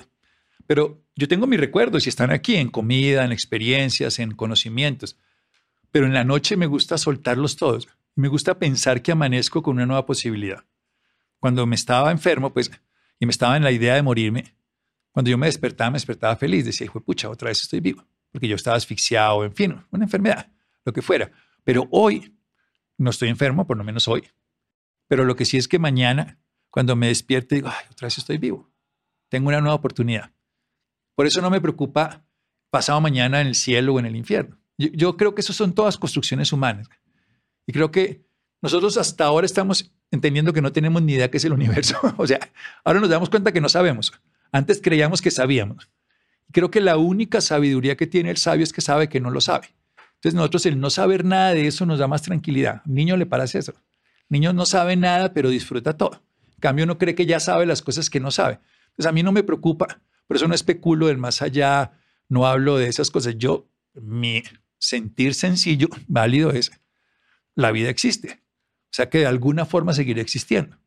[0.68, 5.18] Pero yo tengo mis recuerdos y están aquí en comida, en experiencias, en conocimientos.
[5.92, 7.88] Pero en la noche me gusta soltarlos todos.
[8.16, 10.64] Me gusta pensar que amanezco con una nueva posibilidad.
[11.40, 12.72] Cuando me estaba enfermo, pues,
[13.20, 14.56] y me estaba en la idea de morirme,
[15.12, 16.66] cuando yo me despertaba, me despertaba feliz.
[16.66, 18.04] Decía, hijo pucha, otra vez estoy vivo.
[18.32, 20.52] Porque yo estaba asfixiado, en fin, una enfermedad,
[20.84, 21.32] lo que fuera.
[21.64, 22.36] Pero hoy
[22.98, 24.24] no estoy enfermo, por lo menos hoy.
[25.14, 26.40] Pero lo que sí es que mañana,
[26.72, 28.72] cuando me despierte, digo, ay, otra vez estoy vivo.
[29.30, 30.32] Tengo una nueva oportunidad.
[31.14, 32.26] Por eso no me preocupa
[32.72, 34.58] pasado mañana en el cielo o en el infierno.
[34.76, 36.90] Yo, creo que eso son todas construcciones humanas.
[37.68, 38.26] Y creo que
[38.60, 41.96] nosotros hasta ahora estamos entendiendo que no tenemos ni idea qué es el universo.
[42.18, 42.40] o sea,
[42.84, 44.20] ahora nos damos cuenta que no sabemos.
[44.52, 45.92] Antes creíamos que sabíamos.
[46.52, 49.42] Creo que la única sabiduría que tiene el sabio es que sabe que no lo
[49.42, 49.76] sabe.
[50.16, 52.82] Entonces nosotros el no saber nada de eso nos da más tranquilidad.
[52.86, 53.76] Niño le parece eso.
[54.30, 56.24] Niño no sabe nada, pero disfruta todo.
[56.54, 58.60] En cambio, uno cree que ya sabe las cosas que no sabe.
[58.86, 60.02] Entonces, a mí no me preocupa.
[60.28, 61.92] Por eso no especulo del más allá,
[62.30, 63.38] no hablo de esas cosas.
[63.38, 64.44] Yo, mi
[64.78, 66.72] sentir sencillo, válido es,
[67.56, 68.42] la vida existe.
[68.86, 70.78] O sea que de alguna forma seguirá existiendo.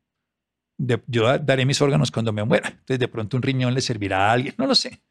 [0.79, 2.69] yo daré mis órganos cuando me muera.
[2.69, 5.03] Entonces, de pronto un riñón le servirá a alguien, no lo sé.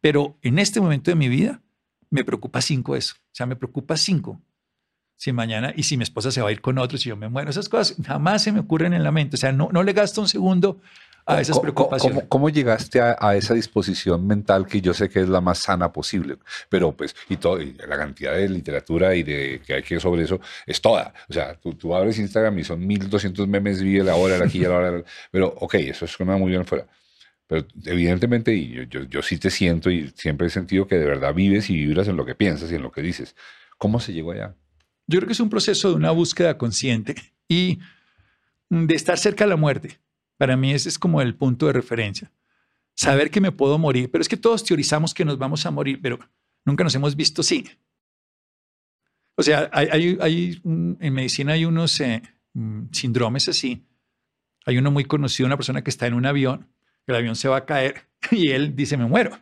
[0.00, 1.62] Pero en este momento de mi vida,
[2.10, 3.14] me preocupa cinco eso.
[3.18, 4.40] O sea, me preocupa cinco
[5.20, 7.28] si mañana y si mi esposa se va a ir con otro, si yo me
[7.28, 9.36] muero, esas cosas jamás se me ocurren en la mente.
[9.36, 10.80] O sea, no, no le gasto un segundo
[11.26, 12.24] a esas preocupaciones.
[12.26, 16.38] ¿Cómo, llegaste a, esa disposición mental que yo sé que es la más sana posible?
[16.70, 20.40] Pero pues, y, todo, la cantidad de literatura y de que hay que sobre eso
[20.66, 21.12] es toda.
[21.28, 24.60] O sea, tú, tú abres Instagram y son 1200 memes, vi la hora, la aquí,
[24.60, 25.04] la hora.
[25.30, 26.86] Pero, ok, eso es suena muy bien fuera.
[27.46, 31.04] Pero evidentemente, y yo, yo, yo sí te siento y siempre he sentido que de
[31.04, 33.36] verdad vives y vibras en lo que piensas y en lo que dices.
[33.76, 34.54] ¿Cómo se llegó allá?
[35.10, 37.16] Yo creo que es un proceso de una búsqueda consciente
[37.48, 37.80] y
[38.68, 39.98] de estar cerca de la muerte.
[40.36, 42.30] Para mí ese es como el punto de referencia.
[42.94, 45.98] Saber que me puedo morir, pero es que todos teorizamos que nos vamos a morir,
[46.00, 46.20] pero
[46.64, 47.68] nunca nos hemos visto sí.
[49.34, 53.84] O sea, hay, hay, en medicina hay unos eh, mm, síndromes así.
[54.64, 56.68] Hay uno muy conocido, una persona que está en un avión,
[57.08, 59.36] el avión se va a caer y él dice, me muero.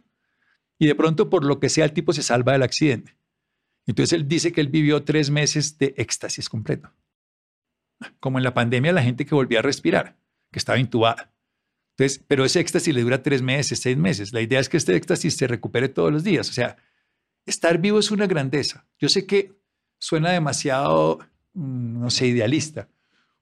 [0.79, 3.18] Y de pronto, por lo que sea, el tipo se salva del accidente.
[3.89, 6.93] Entonces él dice que él vivió tres meses de éxtasis completo.
[8.21, 10.19] Como en la pandemia, la gente que volvía a respirar,
[10.53, 11.33] que estaba intubada.
[11.97, 14.35] Entonces, pero ese éxtasis le dura tres meses, seis meses.
[14.35, 16.51] La idea es que este éxtasis se recupere todos los días.
[16.51, 16.77] O sea,
[17.47, 18.87] estar vivo es una grandeza.
[18.99, 19.55] Yo sé que
[19.99, 21.21] suena demasiado,
[21.55, 22.91] mm, no sé, idealista,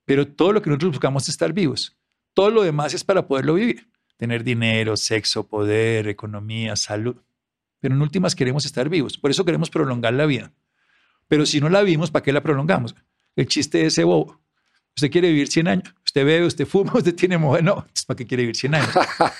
[0.04, 1.98] pero todo lo que nosotros buscamos es estar vivos.
[2.34, 3.90] Todo lo demás es para poderlo vivir.
[4.16, 7.16] Tener dinero, sexo, poder, economía, salud
[7.80, 9.18] pero en últimas queremos estar vivos.
[9.18, 10.52] Por eso queremos prolongar la vida.
[11.28, 12.94] Pero si no la vimos, ¿para qué la prolongamos?
[13.34, 14.40] El chiste de ese bobo.
[14.96, 15.94] Usted quiere vivir 100 años.
[16.04, 17.64] Usted bebe, usted fuma, usted tiene mujer.
[17.64, 18.90] No, ¿para qué quiere vivir 100 años?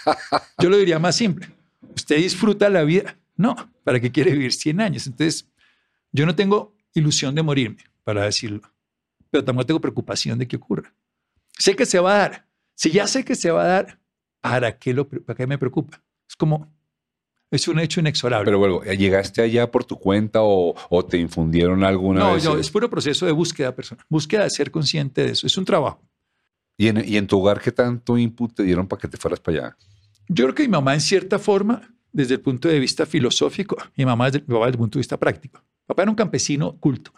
[0.59, 1.49] Yo lo diría más simple.
[1.95, 3.17] Usted disfruta la vida.
[3.37, 5.07] No, ¿para qué quiere vivir 100 años?
[5.07, 5.47] Entonces,
[6.11, 8.63] yo no tengo ilusión de morirme, para decirlo.
[9.31, 10.95] Pero tampoco tengo preocupación de que ocurra.
[11.59, 12.49] Sé que se va a dar.
[12.75, 14.01] Si ya sé que se va a dar,
[14.41, 16.03] ¿para qué, lo, para qué me preocupa?
[16.29, 16.73] Es como
[17.51, 18.45] es un hecho inexorable.
[18.45, 20.75] Pero bueno, ¿llegaste allá por tu cuenta o,
[21.09, 24.05] te infundieron alguna no, No, es puro proceso de búsqueda personal.
[24.09, 25.47] Búsqueda de ser consciente de eso.
[25.47, 26.03] Es un trabajo.
[26.79, 29.77] ¿Y en, tu hogar qué tanto input te dieron para que te fueras para allá?
[30.29, 34.05] Yo creo que mi mamá, en cierta forma, desde el punto de vista filosófico, mi
[34.05, 35.65] mamá desde, mi papá desde el punto de vista práctico.
[35.87, 37.13] Papá era un campesino culto.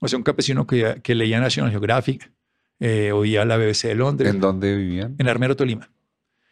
[0.00, 2.32] O sea, un campesino que, que leía National Geographic,
[2.78, 4.32] eh, oía la BBC de Londres.
[4.32, 5.16] ¿En dónde vivían?
[5.18, 5.90] En Armero, Tolima.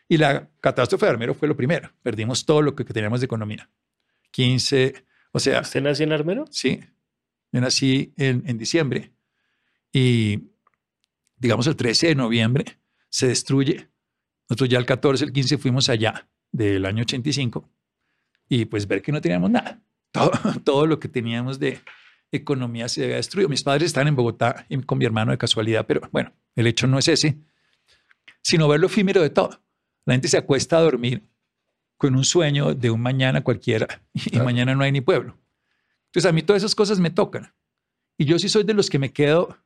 [0.09, 1.91] Y la catástrofe de Armero fue lo primero.
[2.03, 3.69] Perdimos todo lo que, teníamos de economía.
[4.31, 5.61] 15, o sea...
[5.61, 6.45] ¿Usted nació en Armero?
[6.51, 6.81] Sí,
[7.53, 9.13] yo nací en, en diciembre.
[9.93, 10.51] Y
[11.37, 12.79] digamos el 13 de noviembre
[13.09, 13.89] se destruye.
[14.49, 17.69] Nosotros ya el 14, el 15 fuimos allá del año 85
[18.49, 19.83] y pues ver que no teníamos nada.
[20.13, 20.31] Todo,
[20.65, 21.81] todo lo que teníamos de
[22.31, 23.49] economía se había destruido.
[23.49, 26.99] Mis padres están en Bogotá con mi hermano de casualidad, pero bueno, el hecho no
[26.99, 27.39] es ese,
[28.43, 29.61] sino ver lo efímero de todo.
[30.07, 31.23] La gente se acuesta a dormir
[31.99, 34.45] con un sueño de un mañana cualquiera y Claro.
[34.45, 35.37] mañana no hay ni pueblo.
[36.07, 37.53] Entonces a mí todas esas cosas me tocan.
[38.19, 39.59] Y yo sí soy de los que me quedo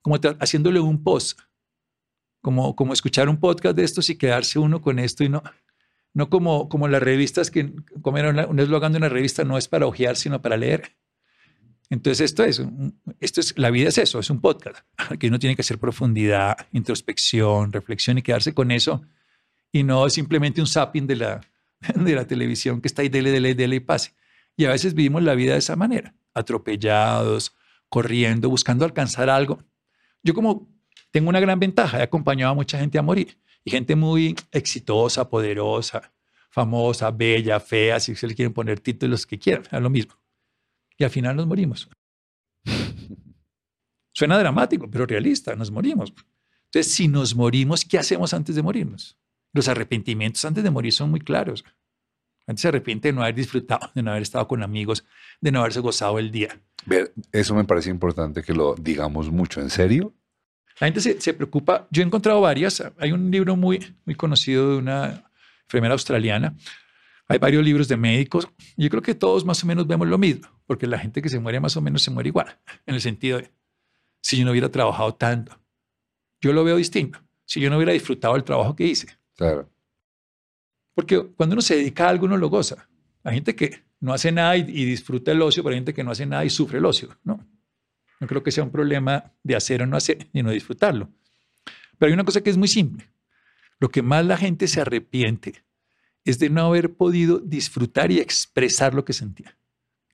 [0.00, 1.40] como haciéndole un post,
[2.40, 5.42] como, como escuchar un podcast de estos y quedarse uno con esto y no,
[6.14, 9.58] no como, como las revistas que, como era una- un eslogan de una revista, no
[9.58, 10.96] es para ojear, sino para leer.
[11.90, 12.62] Entonces esto es,
[13.20, 14.78] esto es, la vida es eso, es un podcast,
[15.20, 19.02] que uno tiene que hacer profundidad, introspección, reflexión y quedarse con eso
[19.72, 21.40] y no simplemente un zapping de la,
[21.94, 24.14] de la televisión que está ahí, dele, dele, dele y pase.
[24.56, 27.56] Y a veces vivimos la vida de esa manera, atropellados,
[27.88, 29.64] corriendo, buscando alcanzar algo.
[30.22, 30.70] Yo como
[31.10, 35.28] tengo una gran ventaja, he acompañado a mucha gente a morir y gente muy exitosa,
[35.28, 36.12] poderosa,
[36.50, 40.14] famosa, bella, fea, si se le quieren poner títulos que quieran, es lo mismo.
[40.98, 41.88] Y al final nos morimos.
[44.12, 46.12] Suena dramático, pero realista, nos morimos.
[46.66, 49.18] Entonces, si nos morimos, ¿qué hacemos antes de morirnos?
[49.52, 51.64] Los arrepentimientos antes de morir son muy claros.
[52.46, 55.04] Antes se arrepiente de no haber disfrutado, de no haber estado con amigos,
[55.40, 56.60] de no haberse gozado el día.
[56.86, 59.60] Ver, Eso me parece importante que lo digamos mucho.
[59.60, 60.12] ¿En serio?
[60.80, 61.86] La gente se, se preocupa.
[61.90, 62.82] Yo he encontrado varias.
[62.98, 65.30] Hay un libro muy, muy conocido de una
[65.64, 66.56] enfermera australiana.
[67.28, 68.48] Hay varios libros de médicos.
[68.76, 71.38] Yo creo que todos más o menos vemos lo mismo, porque la gente que se
[71.38, 73.50] muere más o menos se muere igual, en el sentido de,
[74.20, 75.58] si yo no hubiera trabajado tanto,
[76.40, 77.20] yo lo veo distinto.
[77.44, 79.08] Si yo no hubiera disfrutado el trabajo que hice.
[79.36, 79.68] Claro.
[80.94, 82.88] Porque cuando uno se dedica a algo, uno lo goza.
[83.24, 86.10] Hay gente que no hace nada y, disfruta el ocio, pero hay gente que no
[86.10, 87.16] hace nada y sufre el ocio.
[87.24, 87.46] No,
[88.20, 91.08] no creo que sea un problema de hacer o no hacer, ni no disfrutarlo.
[91.98, 93.08] Pero hay una cosa que es muy simple.
[93.78, 95.64] Lo que más la gente se arrepiente
[96.24, 99.56] es de no haber podido disfrutar y expresar lo que sentía.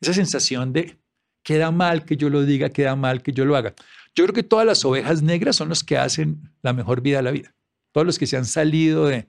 [0.01, 0.99] Esa sensación de
[1.43, 3.75] queda mal que yo lo diga, queda mal que yo lo haga.
[4.15, 7.23] Yo creo que todas las ovejas negras son los que hacen la mejor vida de
[7.23, 7.55] la vida.
[7.93, 9.29] Todos los que se han salido de,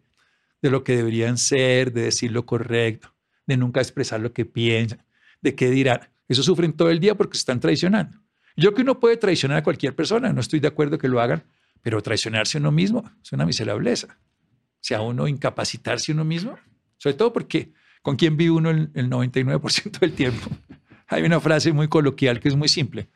[0.62, 3.14] de lo que deberían ser, de decir lo correcto,
[3.48, 5.04] de nunca expresar lo que piensan,
[5.42, 6.02] de qué dirán.
[6.28, 8.18] Eso sufren todo el día porque se están traicionando.
[8.56, 11.44] Yo que uno puede traicionar a cualquier persona, no estoy de acuerdo que lo hagan,
[11.82, 14.08] pero traicionarse a uno mismo es una miserableza.
[14.10, 16.58] O sea, uno incapacitarse a uno mismo,
[16.98, 20.50] sobre todo porque con quién vive uno el, el 99% del tiempo.
[21.08, 23.10] Hay una frase muy coloquial que es muy simple.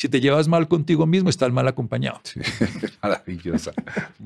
[0.00, 2.20] Si te llevas mal contigo mismo, estás mal acompañado.
[2.22, 2.38] Sí.
[3.02, 3.72] Maravillosa.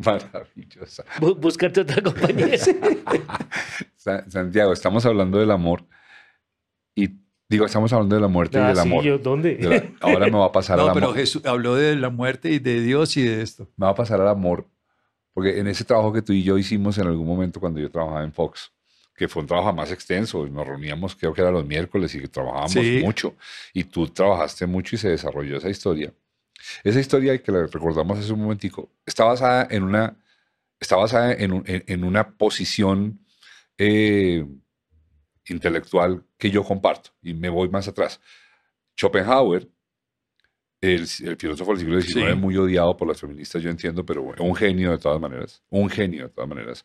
[0.04, 1.02] Maravillosa.
[1.18, 2.58] Bu- Buscarte otra compañía.
[3.96, 5.86] Sa- Santiago, estamos hablando del amor
[6.94, 7.08] y
[7.48, 9.02] digo, estamos hablando de la muerte y Ah, del sí, amor.
[9.02, 9.54] yo, ¿dónde?
[9.56, 11.00] De la- ahora me va a pasar al No, amor.
[11.02, 13.66] pero Jesús habló de la muerte y de Dios y de esto.
[13.78, 14.68] me va a pasar al amor,
[15.32, 18.22] porque en ese trabajo que tú y yo hicimos en algún momento cuando yo trabajaba
[18.24, 18.72] en Fox,
[19.14, 22.26] que fue un trabajo más extenso, y nos reuníamos creo que era los miércoles y
[22.28, 23.00] trabajábamos Sí.
[23.02, 23.36] mucho,
[23.74, 26.12] y tú trabajaste mucho y se desarrolló esa historia.
[26.84, 30.16] Esa historia, que la recordamos hace un momentico, está basada en una,
[30.80, 33.18] está basada en, un- en- en una posición
[33.78, 34.46] eh,
[35.48, 38.20] intelectual que yo comparto, y me voy más atrás.
[38.96, 39.68] Schopenhauer,
[40.82, 42.36] el, el filósofo del siglo XIX, Sí.
[42.36, 45.88] muy odiado por las feministas, yo entiendo, pero bueno, un genio de todas maneras, un
[45.88, 46.84] genio de todas maneras.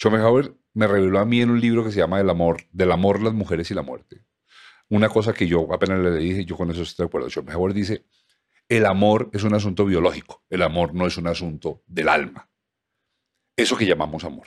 [0.00, 3.22] Schopenhauer me reveló a mí en un libro que se llama El amor, del amor,
[3.22, 4.24] las mujeres y la muerte.
[4.88, 7.28] Una cosa que yo apenas le dije, yo con eso estoy de acuerdo.
[7.30, 8.06] Schopenhauer dice,
[8.68, 12.48] el amor es un asunto biológico, el amor no es un asunto del alma.
[13.56, 14.46] Eso que llamamos amor.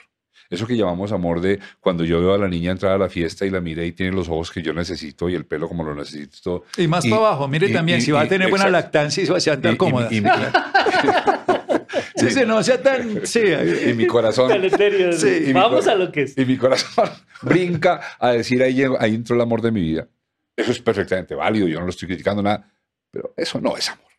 [0.52, 3.46] Eso que llamamos amor de cuando yo veo a la niña entrar a la fiesta
[3.46, 5.96] y la miré y tiene los ojos que yo necesito y el pelo como lo
[5.96, 6.66] necesito.
[6.78, 8.86] Y más Y- para abajo, mire y- también, y- si va a tener buena exacto.
[8.86, 9.38] lactancia y se va
[9.70, 10.08] a y- cómoda.
[10.12, 10.24] y- y-
[12.18, 13.26] sí, sí, no sea tan...
[13.26, 13.42] Sí,
[13.90, 15.14] y mi corazón Deleterio.
[15.14, 16.38] Sí, y mi Vamos cor- a lo que es.
[16.38, 17.10] y mi corazón
[17.42, 20.08] brinca a decir ahí, llegó- ahí entró el amor de mi vida.
[20.56, 22.70] Eso es perfectamente válido, yo no lo estoy criticando nada,
[23.10, 24.11] pero eso no es amor.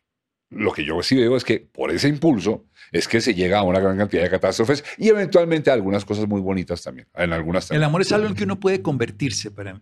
[0.55, 3.63] Lo que yo sí veo es que por ese impulso es que se llega a
[3.63, 7.07] una gran cantidad de catástrofes y eventualmente a algunas cosas muy bonitas también.
[7.15, 7.83] En algunas El también.
[7.83, 9.81] amor es algo en que uno puede convertirse para mí.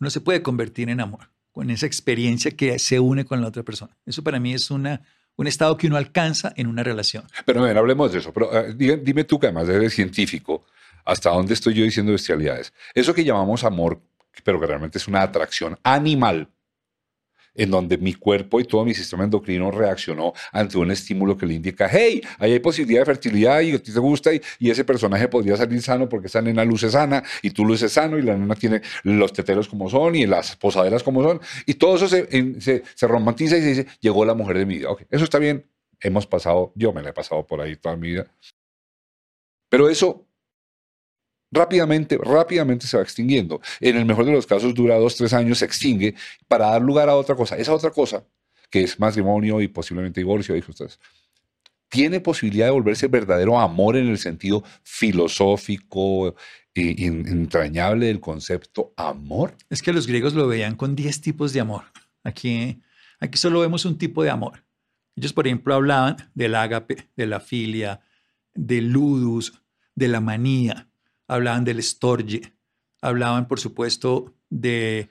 [0.00, 3.62] Uno se puede convertir en amor con esa experiencia que se une con la otra
[3.62, 3.96] persona.
[4.06, 5.02] Eso para mí es una,
[5.36, 7.24] un estado que uno alcanza en una relación.
[7.44, 8.32] Pero ven, hablemos de eso.
[8.32, 10.64] Pero eh, dime, dime tú que además eres científico,
[11.04, 12.72] ¿hasta dónde estoy yo diciendo bestialidades?
[12.94, 14.00] Eso que llamamos amor,
[14.44, 16.48] pero que realmente es una atracción animal,
[17.54, 21.54] en donde mi cuerpo y todo mi sistema endocrino reaccionó ante un estímulo que le
[21.54, 24.40] indica, hey, ahí hay posibilidad de fertilidad y a ti te gusta y,
[24.72, 28.22] ese personaje podría salir sano porque esa nena luce sana y tú luces sano y
[28.22, 32.08] la nena tiene los teteros como son y las posaderas como son y todo eso
[32.08, 32.58] se, en-
[33.02, 34.90] romantiza y se dice, llegó la mujer de mi vida.
[34.90, 35.66] Ok, eso está bien,
[36.00, 38.26] hemos pasado, yo me la he pasado por ahí toda mi vida.
[39.68, 40.26] Pero eso
[41.52, 43.60] rápidamente, rápidamente se va extinguiendo.
[43.80, 46.14] En el mejor de los casos dura dos, tres años, se extingue
[46.48, 47.56] para dar lugar a otra cosa.
[47.56, 48.24] Esa otra cosa,
[48.70, 50.98] que es matrimonio y posiblemente divorcio, dijo ustedes,
[51.88, 56.34] tiene posibilidad de volverse verdadero amor en el sentido filosófico
[56.74, 59.54] e in- entrañable del concepto amor.
[59.68, 61.84] Es que los griegos lo veían con 10 tipos de amor.
[62.24, 62.80] Aquí,
[63.20, 64.64] aquí solo vemos un tipo de amor.
[65.16, 68.00] Ellos, por ejemplo, hablaban del ágape, de la filia,
[68.54, 69.52] del ludus,
[69.94, 70.88] de la manía,
[71.34, 72.52] hablaban del storge,
[73.00, 75.08] hablaban, por supuesto, de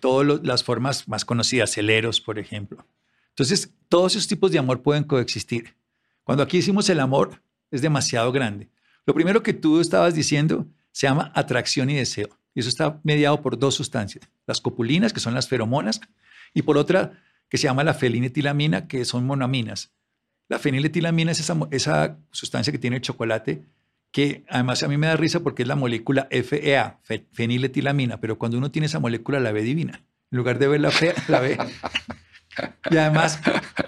[0.00, 2.86] todas las formas más conocidas, el eros, por ejemplo.
[3.30, 5.74] Entonces, todos esos tipos de amor pueden coexistir.
[6.22, 8.68] Cuando aquí hicimos el amor, es demasiado grande.
[9.06, 12.28] Lo primero que tú estabas diciendo se llama atracción y deseo.
[12.54, 16.00] Y eso está mediado por dos sustancias, las copulinas, que son las feromonas,
[16.52, 19.92] y por otra que se llama la felinetilamina, que son monoaminas.
[20.48, 23.64] La feniletilamina es esa, esa sustancia que tiene el chocolate,
[24.14, 28.38] que además a mí me da risa porque es la molécula FEA, fe- feniletilamina, pero
[28.38, 30.04] cuando uno tiene esa molécula la ve divina.
[30.30, 31.58] En lugar de verla fea, la ve.
[32.88, 33.40] Y además,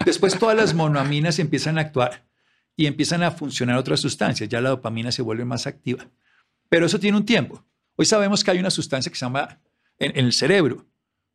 [0.05, 2.27] después todas las monoaminas empiezan a actuar
[2.75, 4.49] y empiezan a funcionar otras sustancias.
[4.49, 6.05] Ya la dopamina se vuelve más activa.
[6.67, 7.63] Pero eso tiene un tiempo.
[7.95, 9.61] Hoy sabemos que hay una sustancia que se llama
[9.97, 10.85] en, el cerebro,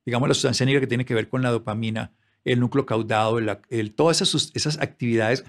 [0.05, 2.13] digamos la sustancia negra que tiene que ver con la dopamina,
[2.45, 5.43] el núcleo caudado, el- todas esas, esas actividades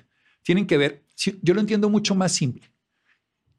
[0.44, 1.04] tienen que ver,
[1.42, 2.72] yo lo entiendo mucho más simple.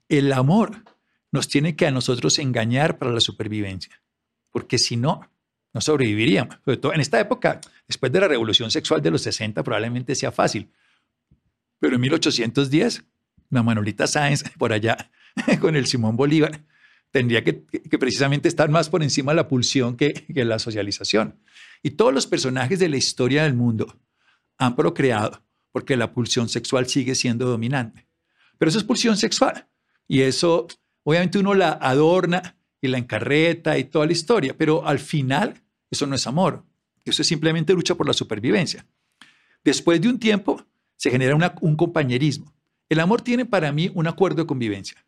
[0.09, 0.84] El amor
[1.32, 4.00] nos tiene que a nosotros engañar para la supervivencia,
[4.50, 5.28] porque si no,
[5.72, 6.57] no sobreviviríamos.
[6.64, 10.30] Sobre todo en esta época, después de la revolución sexual de los 60, probablemente sea
[10.30, 10.70] fácil.
[11.80, 13.05] Pero en 1810,
[13.50, 15.11] la Manolita Sáenz, por allá,
[15.61, 16.61] con el Simón Bolívar,
[17.11, 17.52] tendría que,
[17.98, 21.40] precisamente estar más por encima de la pulsión que, que la socialización.
[21.82, 23.98] Y todos los personajes de la historia del mundo
[24.59, 25.42] han procreado
[25.72, 28.07] porque la pulsión sexual sigue siendo dominante.
[28.59, 29.66] Pero eso es pulsión sexual.
[30.09, 30.66] Y eso,
[31.02, 36.07] obviamente uno la adorna y la encarreta y toda la historia, pero al final eso
[36.07, 36.64] no es amor.
[37.05, 38.86] Eso es simplemente lucha por la supervivencia.
[39.62, 40.62] Después de un tiempo
[40.96, 42.52] se genera un compañerismo.
[42.88, 45.05] El amor tiene para mí un acuerdo de convivencia.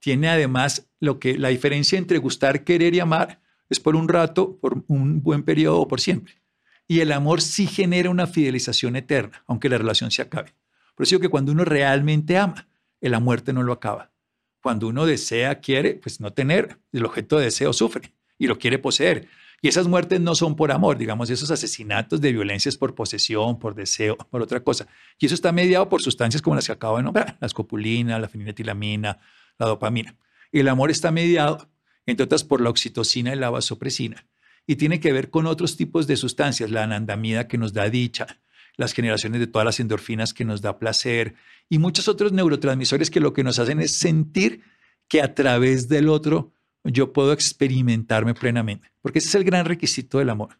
[0.00, 4.58] Tiene además lo que la diferencia entre gustar, querer y amar es por un rato,
[4.58, 6.40] por un buen periodo o por siempre.
[6.88, 10.54] Y el amor sí genera una fidelización eterna, aunque la relación se acabe.
[10.94, 12.68] Por eso digo que cuando uno realmente ama,
[13.08, 14.12] la muerte no lo acaba.
[14.62, 18.78] Cuando uno desea, quiere, pues no tener, el objeto de deseo sufre y lo quiere
[18.78, 19.28] poseer.
[19.62, 23.74] Y esas muertes no son por amor, digamos, esos asesinatos de violencias por posesión, por
[23.74, 24.86] deseo, por otra cosa.
[25.18, 28.28] Y eso está mediado por sustancias como las que acabo de nombrar, la escopulina, la
[28.28, 29.18] feniletilamina,
[29.58, 30.16] la dopamina.
[30.50, 31.68] Y el amor está mediado,
[32.06, 34.26] entre otras, por la oxitocina y la vasopresina.
[34.66, 38.40] Y tiene que ver con otros tipos de sustancias, la anandamida que nos da dicha,
[38.76, 41.34] las generaciones de todas las endorfinas que nos da placer
[41.68, 44.62] y muchos otros neurotransmisores que lo que nos hacen es sentir
[45.08, 46.52] que a través del otro
[46.84, 48.90] yo puedo experimentarme plenamente.
[49.02, 50.58] Porque ese es el gran requisito del amor,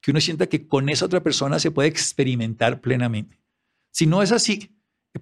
[0.00, 3.38] que uno sienta que con esa otra persona se puede experimentar plenamente.
[3.90, 4.70] Si no es así,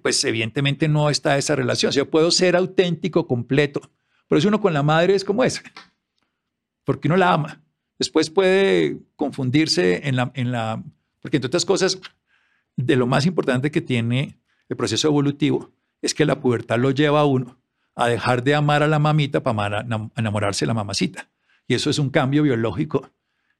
[0.01, 1.91] pues evidentemente no está esa relación.
[1.91, 3.91] Yo puedo ser auténtico, completo,
[4.27, 5.61] pero si uno con la madre es como es,
[6.83, 7.61] porque uno la ama.
[7.99, 10.83] Después puede confundirse en la, en la,
[11.21, 11.99] porque entre otras cosas,
[12.75, 14.37] de lo más importante que tiene
[14.69, 15.71] el proceso evolutivo
[16.01, 17.57] es que la pubertad lo lleva a uno
[17.95, 21.29] a dejar de amar a la mamita para enamorarse de la mamacita.
[21.67, 23.09] Y eso es un cambio biológico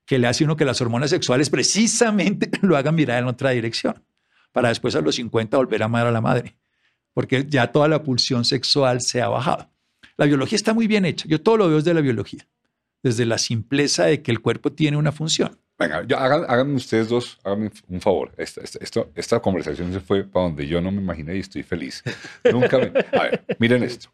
[0.06, 4.04] que le hace uno que las hormonas sexuales precisamente lo hagan mirar en otra dirección,
[4.52, 6.58] para después a los 50 volver a amar a la madre,
[7.14, 9.70] porque ya toda la pulsión sexual se ha bajado.
[10.18, 12.46] La biología está muy bien hecha, yo todo lo veo desde la biología,
[13.02, 15.58] desde la simpleza de que el cuerpo tiene una función.
[15.84, 18.32] Venga, yo, hagan, háganme ustedes dos, háganme un favor.
[18.38, 21.64] Esta, esta, esto, esta conversación se fue para donde yo no me imaginé y estoy
[21.64, 22.04] feliz.
[22.52, 22.86] Nunca me...
[23.12, 24.10] A ver, miren esto.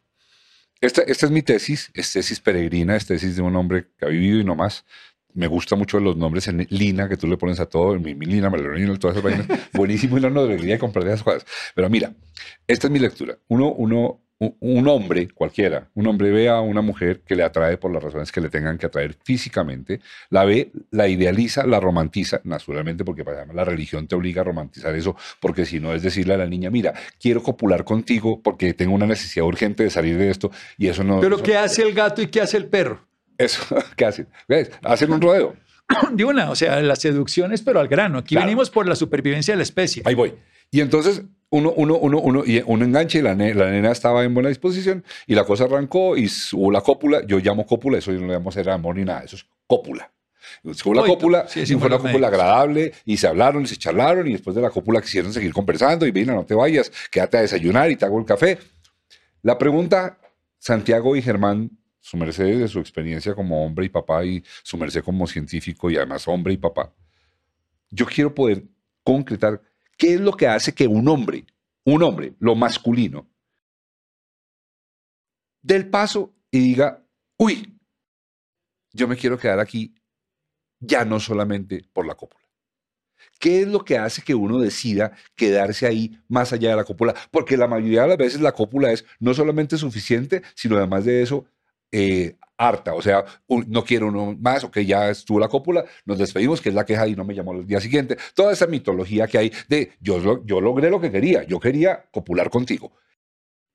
[0.80, 4.08] Esta, esta es mi tesis, es tesis peregrina, es tesis de un hombre que ha
[4.08, 4.84] vivido y no más.
[5.32, 8.26] Me gusta mucho los nombres en Lina, que tú le pones a todo, mi, mi
[8.26, 9.46] Lina, Melorina, todas esas vainas.
[9.72, 11.46] Buenísimo y no nos debería comprar esas cosas.
[11.74, 12.12] Pero mira,
[12.66, 13.38] esta es mi lectura.
[13.46, 17.92] Uno, uno un hombre cualquiera, un hombre ve a una mujer que le atrae por
[17.92, 23.04] las razones que le tengan que atraer físicamente, la ve, la idealiza, la romantiza, naturalmente
[23.04, 23.22] porque
[23.52, 26.70] la religión te obliga a romantizar eso, porque si no es decirle a la niña,
[26.70, 31.04] mira, quiero copular contigo porque tengo una necesidad urgente de salir de esto y eso
[31.04, 31.20] no...
[31.20, 33.06] Pero ¿qué hace el gato y qué hace el perro?
[33.36, 33.62] Eso,
[33.96, 34.26] ¿qué hacen?
[34.82, 35.54] Hacen un rodeo.
[36.12, 38.18] De una, o sea, las seducciones, pero al grano.
[38.18, 40.02] Aquí venimos por la supervivencia de la especie.
[40.06, 40.34] Ahí voy.
[40.70, 44.48] Y entonces uno, uno, uno, uno, y uno enganche y la, nena estaba en buena
[44.48, 47.22] disposición y la cosa arrancó y hubo la cópula.
[47.26, 50.10] Yo llamo cópula, eso yo no le llamo hacer amor ni nada, eso es cópula.
[50.62, 54.32] Hubo la cópula, y fue una cópula agradable y se hablaron y se charlaron y
[54.32, 57.90] después de la cópula quisieron seguir conversando y vino, no te vayas, quédate a desayunar
[57.90, 58.58] y te hago el café.
[59.42, 60.18] La pregunta,
[60.58, 61.70] Santiago y Germán,
[62.00, 65.96] su merced de su experiencia como hombre y papá y su merced como científico y
[65.96, 66.92] además hombre y papá,
[67.90, 68.64] yo quiero poder
[69.02, 69.60] concretar
[70.00, 71.44] ¿Qué es lo que hace que un hombre,
[71.84, 73.28] un hombre, lo masculino,
[75.60, 77.78] dé el paso y diga, uy,
[78.94, 79.94] yo me quiero quedar aquí
[80.78, 82.42] ya no solamente por la cópula?
[83.38, 87.14] ¿Qué es lo que hace que uno decida quedarse ahí más allá de la cópula?
[87.30, 91.20] Porque la mayoría de las veces la cópula es no solamente suficiente, sino además de
[91.20, 91.44] eso,
[91.92, 96.18] eh, harta, o sea, no quiero uno más, o que ya estuvo la cópula, nos
[96.18, 98.18] despedimos, que es la queja y no me llamó el día siguiente.
[98.34, 102.50] Toda esa mitología que hay de yo, yo logré lo que quería, yo quería copular
[102.50, 102.92] contigo.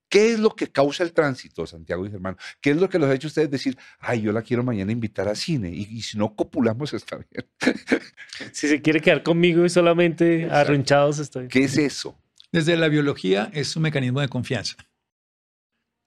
[0.07, 2.37] ¿Qué es lo que causa el tránsito, Santiago y Germán?
[2.61, 5.27] ¿Qué es lo que los ha hecho ustedes decir, ay, yo la quiero mañana invitar
[5.27, 7.47] a cine y, si no copulamos está bien?
[8.51, 11.47] si se quiere quedar conmigo y solamente arrunchados estoy.
[11.47, 12.15] ¿Qué es eso?
[12.51, 14.75] Desde la biología es un mecanismo de confianza.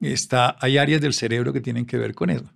[0.00, 2.48] Está, hay áreas del cerebro que tienen que ver con eso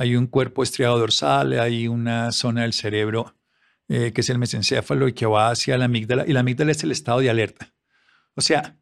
[0.00, 3.34] hay un cuerpo estriado dorsal, hay una zona del cerebro
[3.86, 6.82] eh, que es el mesencéfalo y que va hacia la amígdala, y la amígdala es
[6.82, 7.74] el estado de alerta.
[8.34, 8.78] O sea,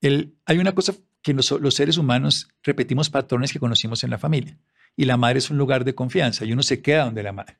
[0.00, 4.56] el, hay una cosa que los seres humanos repetimos patrones que conocimos en la familia,
[4.94, 7.58] y la madre es un lugar de confianza, y uno se queda donde la madre.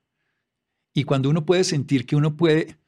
[0.94, 2.78] Y cuando uno puede sentir que uno puede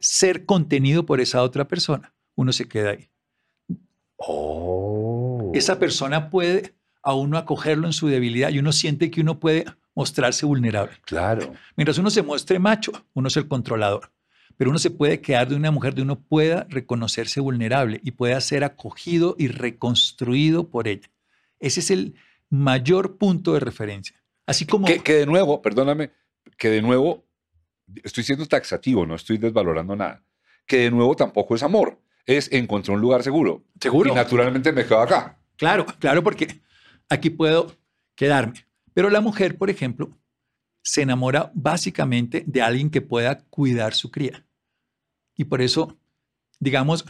[0.00, 3.08] ser contenido por esa otra persona, uno se queda ahí.
[4.16, 5.50] Oh.
[5.54, 6.76] Esa persona puede
[7.06, 10.96] a uno acogerlo en su debilidad y uno siente que uno puede mostrarse vulnerable.
[11.04, 11.52] Claro.
[11.76, 14.10] Mientras uno se muestre macho, uno es el controlador.
[14.56, 18.40] Pero uno se puede quedar de una mujer de uno pueda reconocerse vulnerable y pueda
[18.40, 21.08] ser acogido y reconstruido por ella.
[21.60, 22.16] Ese es el
[22.50, 24.20] mayor punto de referencia.
[24.44, 24.88] Así como...
[24.88, 26.10] Que, que de nuevo, perdóname,
[26.58, 27.24] que de nuevo,
[28.02, 30.24] estoy siendo taxativo, no estoy desvalorando nada.
[30.66, 33.62] Que de nuevo tampoco es amor, es encontrar un lugar seguro.
[33.80, 34.10] Seguro.
[34.10, 35.38] Y naturalmente me quedo acá.
[35.56, 36.65] Claro, claro, porque
[37.08, 37.76] aquí puedo
[38.14, 38.66] quedarme.
[38.94, 40.10] Pero la mujer, por ejemplo,
[40.82, 44.46] se enamora básicamente de alguien que pueda cuidar su cría.
[45.36, 45.98] Y por eso,
[46.60, 47.04] digamos,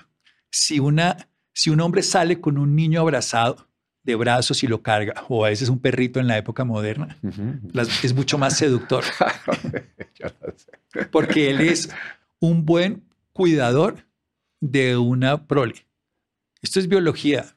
[0.51, 3.69] si, una, si un hombre sale con un niño abrazado
[4.03, 7.19] de brazos y lo carga, o a veces un perrito en la época moderna,
[8.03, 9.05] es mucho más seductor.
[11.11, 11.91] Porque él es
[12.41, 14.07] un buen cuidador
[14.61, 15.87] de una prole.
[16.63, 17.57] Esto es biología.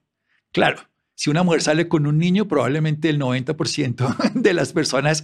[0.51, 0.88] Claro,
[1.19, 5.21] si una mujer sale con un niño, probablemente el 90% de las personas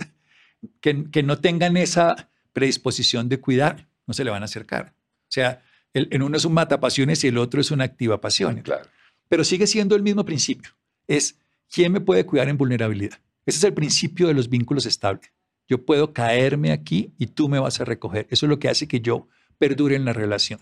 [0.82, 4.94] que, que, no tengan esa predisposición de cuidar no se le van a acercar.
[5.22, 8.62] O sea, el, en uno es un matapasiones y el otro es una activa pasión.
[8.62, 8.90] Claro.
[9.30, 10.72] Pero sigue siendo el mismo principio.
[11.08, 11.40] Es
[11.72, 13.22] quién me puede cuidar en vulnerabilidad.
[13.46, 15.32] Ese es el principio de los vínculos estables.
[15.66, 18.28] Yo puedo caerme aquí y tú me vas a recoger.
[18.30, 20.60] Eso es lo que hace que yo perdure en la relación.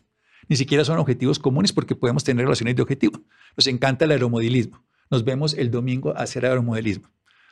[0.48, 3.20] Ni siquiera son objetivos comunes porque podemos tener relaciones de objetivo.
[3.58, 7.08] Nos encanta el aeromodilismo nos vemos el domingo a hacer aeromodelismo.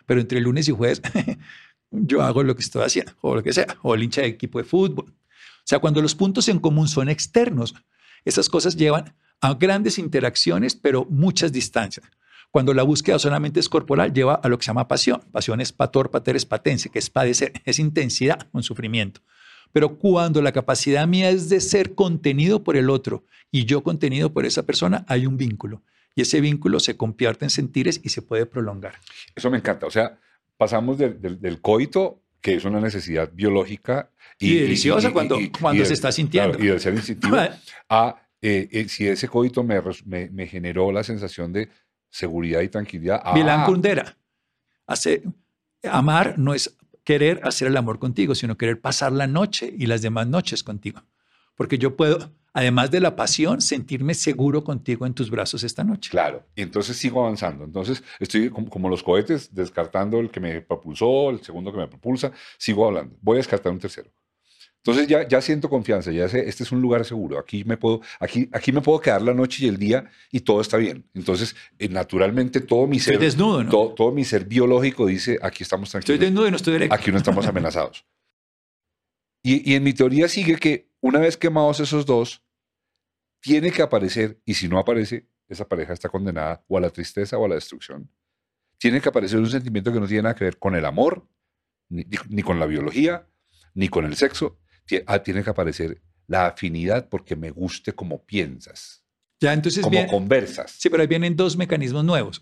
[0.08, 1.00] Pero entre lunes y jueves
[1.92, 4.58] yo hago lo que estoy haciendo, o lo que sea, o el hincha de equipo
[4.58, 5.06] de fútbol.
[5.10, 7.76] O sea, cuando los puntos en común son externos,
[8.26, 12.04] esas cosas llevan a grandes interacciones, pero muchas distancias.
[12.50, 15.22] Cuando la búsqueda solamente es corporal, lleva a lo que se llama pasión.
[15.32, 19.22] Pasión es pator, pater, patense, que es padecer, es intensidad, un sufrimiento.
[19.72, 24.34] Pero cuando la capacidad mía es de ser contenido por el otro y yo contenido
[24.34, 25.84] por esa persona, hay un vínculo
[26.16, 28.96] y ese vínculo se convierte en sentires y se puede prolongar.
[29.36, 29.86] Eso me encanta.
[29.86, 30.20] O sea,
[30.58, 34.10] pasamos del, coito, que es una necesidad biológica
[34.40, 36.60] y, deliciosa cuando, cuando se está sintiendo.
[36.60, 37.38] y del ser instintivo,
[37.90, 39.80] a eh, eh, si ese coito me,
[40.32, 41.70] me, generó la sensación de
[42.10, 43.22] seguridad y tranquilidad.
[43.24, 44.18] Ah, Kundera,
[44.88, 45.24] hace,
[45.84, 50.02] amar no es querer hacer el amor contigo, sino querer pasar la noche y las
[50.02, 51.04] demás noches contigo.
[51.56, 56.10] Porque yo puedo además de la pasión, sentirme seguro contigo en tus brazos esta noche.
[56.12, 57.64] Claro, y entonces sigo avanzando.
[57.64, 62.32] Entonces estoy como, los cohetes, descartando el que me propulsó, el segundo que me propulsa,
[62.58, 63.16] sigo hablando.
[63.22, 64.10] Voy a descartar un tercero.
[64.84, 68.02] Entonces ya, ya siento confianza, ya sé, este es un lugar seguro, aquí me, puedo,
[68.20, 71.06] aquí, aquí me puedo quedar la noche y el día y todo está bien.
[71.14, 73.14] Entonces, eh, naturalmente todo mi ser...
[73.14, 73.70] Estoy desnudo, ¿no?
[73.70, 76.96] todo, todo mi ser biológico dice, aquí estamos Estoy tranquilos, desnudo y no estoy directo.
[76.96, 78.06] aquí no estamos amenazados.
[79.44, 82.44] Y, y en mi teoría sigue que una vez quemados esos dos,
[83.42, 87.38] tiene que aparecer, y si no aparece, esa pareja está condenada o a la tristeza
[87.38, 88.10] o a la destrucción.
[88.78, 91.28] Tiene que aparecer un sentimiento que no tiene nada que ver con el amor,
[91.90, 93.28] ni, ni con la biología,
[93.74, 94.60] ni con el sexo.
[95.08, 99.04] Ah, Tiene que aparecer la afinidad porque me guste como piensas,
[99.40, 100.72] Ya, entonces como conversas.
[100.72, 102.42] Sí, pero ahí vienen dos mecanismos nuevos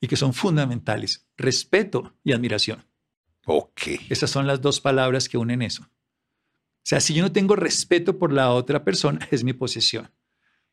[0.00, 1.26] y que son fundamentales.
[1.36, 2.84] Respeto y admiración.
[3.46, 3.82] Ok.
[4.08, 5.88] Esas son las dos palabras que unen eso.
[6.88, 10.10] Sea, si yo no tengo respeto por la otra persona, es mi posesión.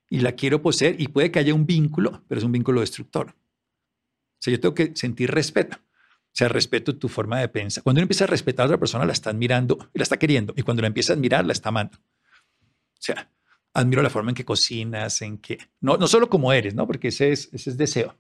[0.09, 3.32] Y la quiero poseer y puede que haya un vínculo, pero es un vínculo destructor.
[3.32, 5.76] O sea, yo tengo que sentir respeto.
[5.76, 7.84] O sea, respeto tu forma de pensar.
[7.84, 10.53] Cuando uno empieza a respetar a otra persona, la está admirando y la está queriendo.
[10.55, 11.97] Y cuando la empieza a admirar, la está amando.
[11.97, 13.30] O sea,
[13.74, 15.57] admiro la forma en que cocinas, en que...
[15.82, 16.88] No, no solo como eres, ¿no?
[16.88, 18.18] Porque ese es, ese es deseo.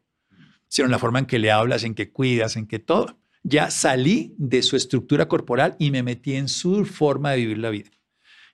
[0.67, 3.17] Sino en la forma en que le hablas, en que cuidas, en que todo.
[3.47, 7.69] Ya salí de su estructura corporal y me metí en su forma de vivir la
[7.69, 7.91] vida.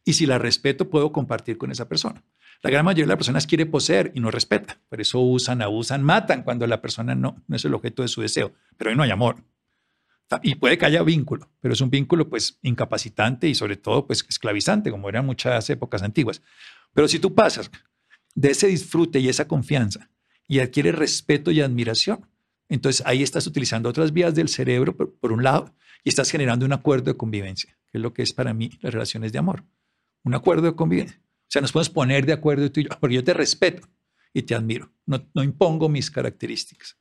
[0.03, 2.25] Y si la respeto, puedo compartir con esa persona.
[2.61, 4.81] La gran mayoría de las personas quiere poseer y no respeta.
[4.89, 8.51] Por eso usan, abusan, matan cuando la persona no, es el objeto de su deseo.
[8.75, 9.45] Pero ahí no hay amor.
[10.43, 14.25] Y puede que haya vínculo, pero es un vínculo pues incapacitante y sobre todo pues
[14.27, 16.41] esclavizante, como eran muchas épocas antiguas.
[16.93, 17.71] Pero si tú pasas
[18.35, 20.09] de ese disfrute y esa confianza
[20.49, 22.27] y adquieres respeto y admiración,
[22.75, 26.71] entonces ahí estás utilizando otras vías del cerebro por, un lado y estás generando un
[26.71, 29.65] acuerdo de convivencia, que es lo que es para mí las relaciones de amor.
[30.23, 31.19] Un acuerdo de convivencia.
[31.19, 33.87] O sea, nos podemos poner de acuerdo tú y yo, porque yo te respeto
[34.33, 34.89] y te admiro.
[35.05, 36.97] No, no impongo mis características.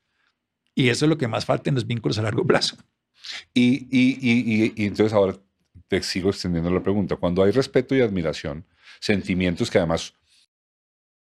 [0.74, 2.76] Y eso es lo que más falta en los vínculos a largo plazo.
[3.54, 5.38] Y, y, y, y entonces ahora
[5.86, 7.14] te sigo extendiendo la pregunta.
[7.14, 8.64] Cuando hay respeto y admiración,
[8.98, 10.14] sentimientos que además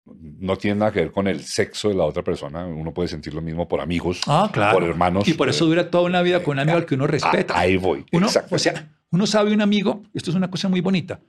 [0.07, 3.32] no tienen nada que ver con el sexo de la otra persona, uno puede sentir
[3.34, 4.78] lo mismo por amigos, Ah, claro.
[4.78, 5.26] por hermanos.
[5.26, 7.59] Y por eso dura toda una vida con un amigo al que uno Ah, respeta.
[7.59, 8.05] ahí voy.
[8.12, 11.20] Uno, o sea, uno sabe un amigo, esto es una cosa muy bonita,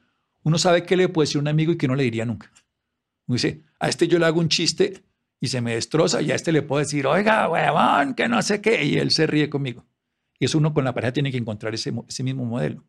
[0.43, 2.51] uno sabe qué le puede decir un amigo y que no le diría nunca.
[3.28, 5.03] Uno dice, a este yo le hago un chiste
[5.39, 8.61] y se me destroza y a este le puedo decir, oiga, huevón, que no sé
[8.61, 9.86] qué, y él se ríe conmigo.
[10.38, 12.84] Y eso uno con la pareja tiene que encontrar ese, ese mismo modelo.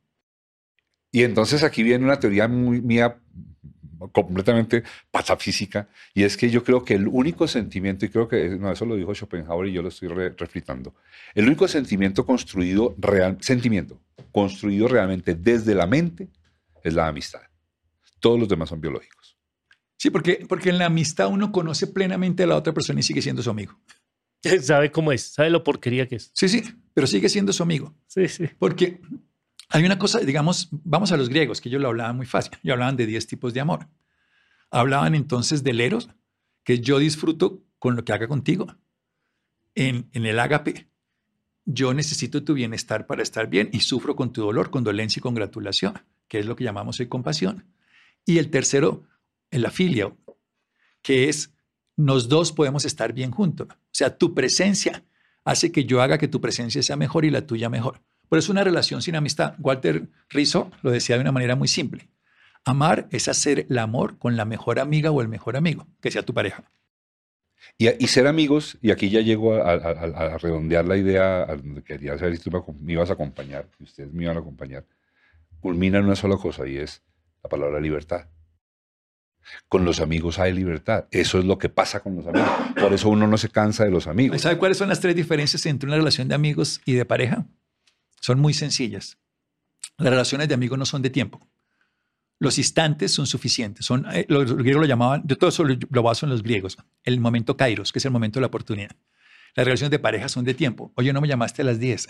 [1.12, 3.18] Y entonces aquí viene una teoría muy mía
[4.12, 8.70] completamente patafísica, y es que yo creo que el único sentimiento, y creo que no,
[8.72, 10.94] eso lo dijo Schopenhauer y yo lo estoy re- refritando,
[11.34, 14.00] el único sentimiento construido, real, sentimiento
[14.32, 16.28] construido realmente desde la mente
[16.84, 17.40] es la amistad.
[18.20, 19.36] Todos los demás son biológicos.
[19.98, 23.22] Sí, porque, porque en la amistad uno conoce plenamente a la otra persona y sigue
[23.22, 23.78] siendo su amigo.
[24.62, 26.30] Sabe cómo es, sabe lo porquería que es.
[26.34, 27.94] Sí, sí, pero sigue siendo su amigo.
[28.06, 28.44] Sí, sí.
[28.58, 29.00] Porque
[29.68, 32.52] hay una cosa, digamos, vamos a los griegos, que ellos lo hablaban muy fácil.
[32.62, 33.88] Ellos hablaban de 10 tipos de amor.
[34.70, 36.08] Hablaban entonces del eros,
[36.64, 38.66] que yo disfruto con lo que haga contigo.
[39.74, 40.88] En, el ágape,
[41.64, 45.22] yo necesito tu bienestar para estar bien y sufro con tu dolor, con dolencia y
[45.22, 45.94] congratulación,
[46.28, 47.66] que es lo que llamamos hoy compasión.
[48.24, 49.04] Y el tercero,
[49.50, 50.14] el afilia,
[51.02, 51.52] que es
[51.96, 53.68] nos dos podemos estar bien juntos.
[53.70, 55.04] O sea, tu presencia
[55.44, 58.02] hace que yo haga que tu presencia sea mejor y la tuya mejor.
[58.28, 59.54] Pero es una relación sin amistad.
[59.58, 62.08] Walter Rizzo lo decía de una manera muy simple.
[62.64, 66.24] Amar es hacer el amor con la mejor amiga o el mejor amigo, que sea
[66.24, 66.64] tu pareja.
[67.78, 71.46] Y, y ser amigos, y aquí ya llego a, a- a- a redondear la idea,
[71.84, 74.84] quería saber si tú me ibas a acompañar, si ustedes me iban a acompañar,
[75.60, 77.02] culmina en una sola cosa y es
[77.42, 78.26] la palabra libertad.
[79.68, 81.04] Con los amigos hay libertad.
[81.12, 82.48] Eso es lo que pasa con los amigos.
[82.80, 84.40] Por eso uno no se cansa de los amigos.
[84.42, 87.46] ¿Sabe cuáles son las tres diferencias entre una relación de amigos y de pareja?
[88.26, 89.18] Son muy sencillas.
[89.98, 91.48] Las relaciones de amigos no son de tiempo.
[92.40, 93.86] Los instantes son suficientes.
[93.86, 96.42] Son, eh, los, los griegos lo llamaban, yo todo eso lo, lo baso en los
[96.42, 98.90] griegos, el momento kairos, que es el momento de la oportunidad.
[99.54, 100.90] Las relaciones de pareja son de tiempo.
[100.96, 102.08] Oye, no me llamaste a las 10.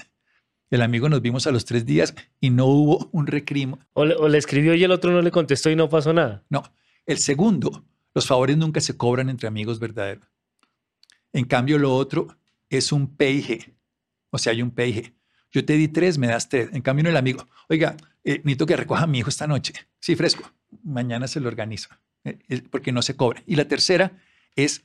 [0.71, 3.79] El amigo nos vimos a los tres días y no hubo un recrimo.
[3.93, 6.47] O le, o le escribió y el otro no le contestó y no pasó nada.
[6.49, 6.63] No.
[7.05, 10.27] El segundo, los favores nunca se cobran entre amigos verdaderos.
[11.35, 12.39] En cambio, lo otro
[12.71, 13.77] es un PIG.
[14.31, 15.16] O sea, hay un PIG.
[15.57, 16.69] Yo te di tres, me das tres.
[16.75, 17.49] En cambio, el amigo.
[17.71, 19.73] Oiga, eh, necesito que recoja a mi hijo esta noche.
[20.01, 20.53] Sí, fresco.
[20.85, 21.89] Mañana se lo organizo.
[22.25, 23.43] Eh, eh, porque no se cobra.
[23.47, 24.13] Y la tercera
[24.55, 24.83] es,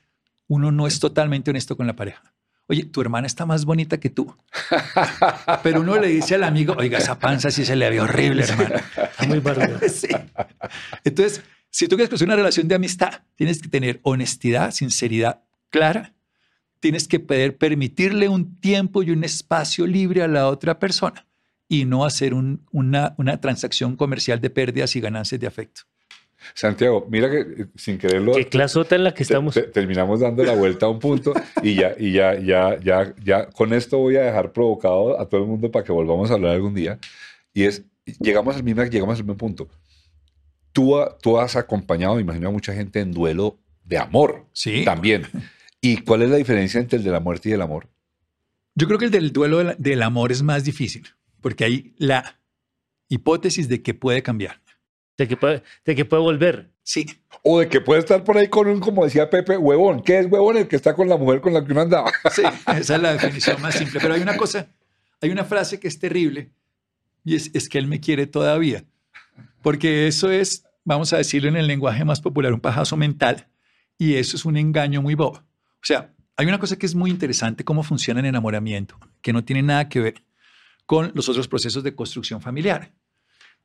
[0.48, 2.24] uno no es totalmente honesto con la pareja.
[2.68, 4.34] Oye, tu hermana está más bonita que tú.
[5.64, 8.76] Pero uno le dice al amigo, oiga, esa panza sí se le ve horrible, hermano.
[8.96, 9.78] Está muy bárbaro.
[9.90, 10.08] Sí.
[11.04, 16.14] Entonces, si tú quieres construir una relación de amistad, tienes que tener honestidad, sinceridad clara.
[16.82, 21.26] Tienes que poder permitirle un tiempo y un espacio libre a la otra persona
[21.70, 25.84] y no hacer un- una, una transacción comercial de pérdidas y ganancias de afecto.
[26.56, 29.54] Santiago, mira que eh, sin quererlo Qué clasota en la que te- estamos.
[29.54, 33.46] te- terminamos dando la vuelta a un punto y ya, y ya, ya, ya, ya,
[33.46, 36.54] con esto voy a dejar provocado a todo el mundo para que volvamos a hablar
[36.56, 36.98] algún día.
[37.54, 37.84] Y es,
[38.20, 39.70] llegamos al mismo, llegamos al mismo punto.
[40.74, 44.84] Tú, tú has acompañado, me imagino, a mucha gente en duelo de amor Sí.
[44.84, 45.28] también.
[45.82, 47.90] ¿Y cuál es la diferencia entre el de la muerte y el amor?
[48.76, 51.08] Yo creo que el del duelo del, del amor es más difícil,
[51.42, 52.40] porque hay la
[53.10, 54.62] hipótesis de que puede cambiar.
[55.18, 56.72] De que puede, de que puede volver.
[56.84, 57.06] Sí,
[57.44, 60.02] O de que puede estar por ahí con un, como decía Pepe, huevón.
[60.02, 60.58] ¿Qué es huevón?
[60.58, 62.12] El que está con la mujer con la que uno andaba.
[62.32, 62.42] sí,
[62.76, 64.00] esa es la definición más simple.
[64.02, 64.68] Pero hay una cosa,
[65.20, 66.52] hay una frase que es terrible
[67.24, 68.86] y es, es que él me quiere todavía.
[69.62, 73.48] Porque eso es, vamos a decirlo en el lenguaje más popular, un pajazo mental.
[73.98, 75.44] Y eso es un engaño muy bobo.
[75.82, 79.44] O sea, hay una cosa que es muy interesante, cómo funciona el enamoramiento, que no
[79.44, 80.24] tiene nada que ver
[80.86, 82.94] con los otros procesos de construcción familiar.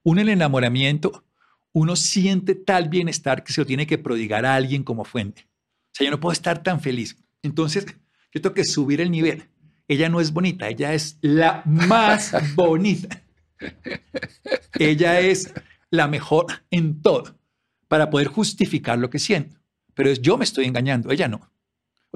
[0.03, 1.25] Uno en el enamoramiento,
[1.73, 5.49] uno siente tal bienestar que se lo tiene que prodigar a alguien como fuente.
[5.49, 7.17] O sea, yo no puedo estar tan feliz.
[7.43, 7.87] Entonces,
[8.33, 9.49] yo tengo que subir el nivel.
[9.89, 13.23] Ella no es bonita, ella es la más bonita.
[14.79, 15.53] Ella es
[15.91, 17.39] la mejor en todo
[17.89, 19.59] para poder justificar lo que siento.
[19.95, 21.51] Pero es yo me estoy engañando, ella no.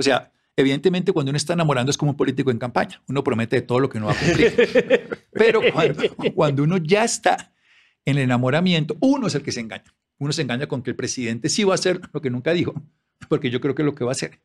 [0.01, 3.03] O sea, evidentemente cuando uno está enamorando es como un político en campaña.
[3.07, 5.26] Uno promete todo lo que no va a cumplir.
[5.32, 6.03] Pero cuando,
[6.34, 7.53] cuando uno ya está
[8.07, 9.94] en el enamoramiento, uno es el que se engaña.
[10.16, 12.72] Uno se engaña con que el presidente sí va a hacer lo que nunca dijo,
[13.28, 14.40] porque yo creo que es lo que va a hacer.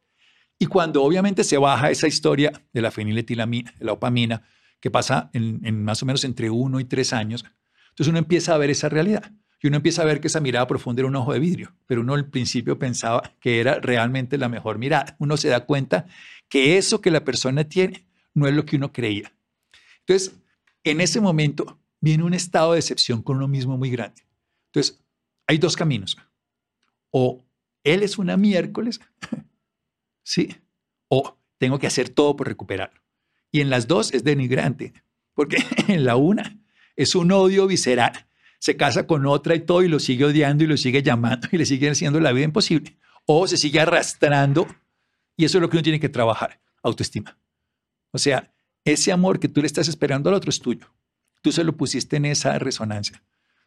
[0.59, 4.43] Y cuando obviamente se baja esa historia de la feniletilamina, de la opamina,
[4.81, 7.45] que pasa en, en más o menos entre uno y tres años,
[7.91, 9.31] entonces uno empieza a ver esa realidad.
[9.65, 12.01] Y uno empieza a ver que esa mirada profunda era un ojo de vidrio, pero
[12.01, 15.15] uno al principio pensaba que era realmente la mejor mirada.
[15.17, 16.05] Uno se da cuenta
[16.47, 19.33] que eso que la persona tiene no es lo que uno creía.
[20.01, 20.35] Entonces,
[20.83, 24.21] en ese momento viene un estado de decepción con uno mismo muy grande.
[24.67, 25.03] Entonces,
[25.47, 26.15] hay dos caminos.
[27.09, 27.43] O
[27.83, 29.01] él es una miércoles,
[30.23, 30.55] ¿sí?
[31.07, 33.01] O tengo que hacer todo por recuperarlo.
[33.51, 34.93] Y en las dos es denigrante,
[35.33, 35.57] porque
[35.87, 36.55] en la una
[36.95, 38.27] es un odio visceral.
[38.65, 41.57] Se casa con otra y todo y lo sigue odiando y lo sigue llamando y
[41.59, 42.97] le sigue haciendo la vida imposible.
[43.27, 44.65] O se sigue arrastrando
[45.37, 47.37] y eso es lo que uno tiene que trabajar, autoestima.
[48.09, 48.51] O sea,
[48.83, 50.87] ese amor que tú le estás esperando al otro es tuyo.
[51.43, 53.23] Tú se lo pusiste en esa resonancia.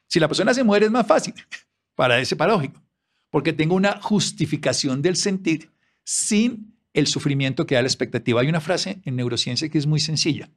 [0.09, 1.35] Si la persona se muere es más fácil
[1.95, 2.83] para ese paradójico,
[3.31, 5.71] porque tengo una justificación del sentir
[6.03, 8.41] sin el sufrimiento que da la expectativa.
[8.41, 10.51] Hay una frase en neurociencia que es muy sencilla.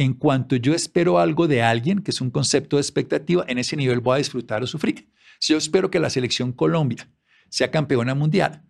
[0.00, 3.76] En cuanto yo espero algo de alguien, que es un concepto de expectativa, en ese
[3.76, 5.10] nivel voy a disfrutar o sufrir.
[5.38, 7.10] Si yo espero que la selección Colombia
[7.50, 8.62] sea campeona mundial,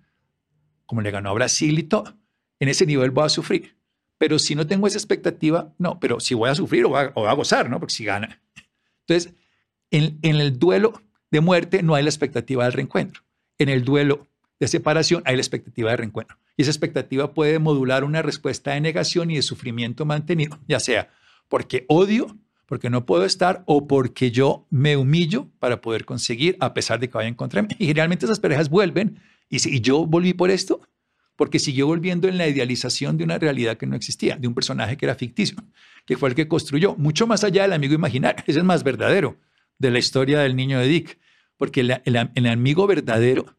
[0.87, 2.19] como le ganó a Brasil y todo,
[2.59, 3.77] en ese nivel voy a sufrir.
[4.19, 7.33] Pero si no tengo esa expectativa, no, pero si voy a sufrir o voy a,
[7.35, 7.79] gozar, ¿no?
[7.79, 8.43] Porque si gana.
[9.07, 9.33] Entonces,
[9.93, 11.01] en, en el duelo
[11.31, 13.23] de muerte no hay la expectativa del reencuentro.
[13.57, 14.27] En el duelo
[14.59, 16.39] de separación hay la expectativa de reencuentro.
[16.57, 21.09] Y esa expectativa puede modular una respuesta de negación y de sufrimiento mantenido, ya sea
[21.51, 26.73] porque odio, porque no puedo estar o porque yo me humillo para poder conseguir a
[26.73, 27.75] pesar de que vaya en contra de mí.
[27.79, 29.19] Y generalmente esas parejas vuelven
[29.51, 30.81] y si yo volví por esto,
[31.35, 34.97] porque siguió volviendo en la idealización de una realidad que no existía, de un personaje
[34.97, 35.57] que era ficticio,
[36.07, 38.45] que fue el que construyó, mucho más allá del amigo imaginario.
[38.47, 39.37] Ese es más verdadero
[39.79, 41.19] de la historia del niño de Dick,
[41.57, 43.57] porque el, amigo verdadero,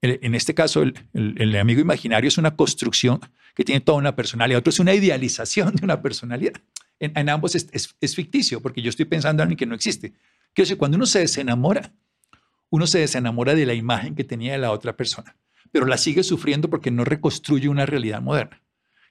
[0.00, 3.20] en este caso el, amigo imaginario es una construcción
[3.54, 6.54] que tiene toda una personalidad, otro es una idealización de una personalidad.
[7.00, 10.12] En, ambos es, ficticio, porque yo estoy pensando en alguien que no existe.
[10.52, 11.92] Quiero decir, cuando uno se desenamora,
[12.70, 15.36] uno se desenamora de la imagen que tenía de la otra persona,
[15.72, 18.62] pero la sigue sufriendo porque no reconstruye una realidad moderna.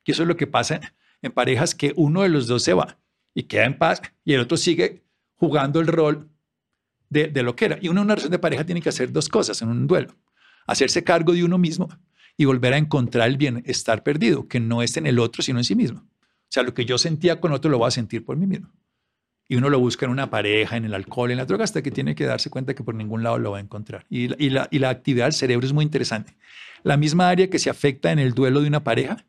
[0.05, 0.81] Y eso es lo que pasa
[1.21, 2.97] en parejas que uno de los dos se va
[3.33, 5.03] y queda en paz y el otro sigue
[5.35, 6.29] jugando el rol
[7.09, 7.79] de, de lo que era.
[7.81, 10.15] Y uno una relación de pareja tiene que hacer dos cosas en un duelo.
[10.65, 11.89] Hacerse cargo de uno mismo
[12.37, 15.65] y volver a encontrar el bienestar perdido, que no es en el otro, sino en
[15.65, 16.05] sí mismo.
[16.53, 18.71] Sea, lo que yo sentía con otro lo voy a sentir por mí mismo.
[19.49, 21.89] Y uno lo busca en una pareja, en el alcohol, en la droga, hasta que
[21.89, 24.05] tiene que darse cuenta que por ningún lado lo va a encontrar.
[24.07, 26.37] Y, y, la, y la actividad del cerebro es muy interesante.
[26.83, 29.25] La misma área que se afecta en el duelo de una pareja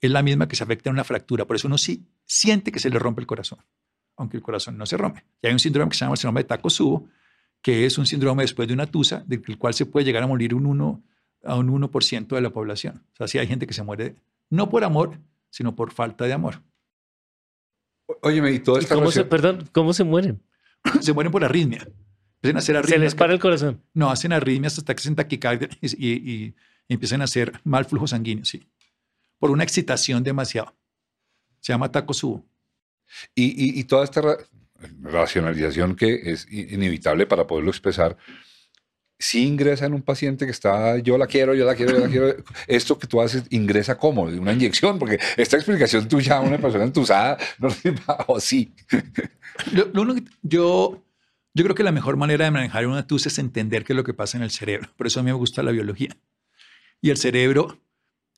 [0.00, 1.44] es la misma que se afecta en una fractura.
[1.44, 3.58] Por eso uno sí siente que se le rompe el corazón,
[4.16, 5.26] aunque el corazón no se rompe.
[5.42, 7.06] Y hay un síndrome que se llama el síndrome de Takotsubo,
[7.60, 10.54] que es un síndrome después de una tusa, del cual se puede llegar a morir
[10.54, 11.02] un 1,
[11.44, 13.02] a un 1% de la población.
[13.12, 14.16] O sea, sí hay gente que se muere
[14.48, 15.18] no por amor,
[15.52, 16.62] sino por falta de amor.
[18.22, 20.42] Óyeme, y todo ¿Y cómo se, perdón, ¿cómo se mueren?
[21.00, 21.86] se mueren por arritmia.
[22.36, 22.98] Empiezan a hacer arritmias.
[22.98, 23.82] Se les para el corazón.
[23.94, 26.54] No, hacen arritmias hasta que se taquicardia y, y, y,
[26.88, 28.68] empiezan a hacer mal flujo sanguíneo, sí.
[29.38, 30.74] Por una excitación demasiado.
[31.60, 32.44] Se llama Takotsubo.
[33.34, 34.38] Y, y, y toda esta,
[35.00, 38.16] racionalización que es inevitable para poderlo expresar,
[39.22, 42.08] si ingresa en un paciente que está, yo la quiero, yo la quiero, yo la
[42.08, 42.34] quiero,
[42.66, 46.82] esto que tú haces ingresa como una inyección, porque esta explicación tuya a una persona
[46.82, 47.68] entusada no
[48.26, 48.74] o sí.
[50.42, 51.04] yo,
[51.54, 54.02] yo creo que la mejor manera de manejar una tus es entender qué es lo
[54.02, 54.90] que pasa en el cerebro.
[54.96, 56.16] Por eso a mí me gusta la biología.
[57.00, 57.78] Y el cerebro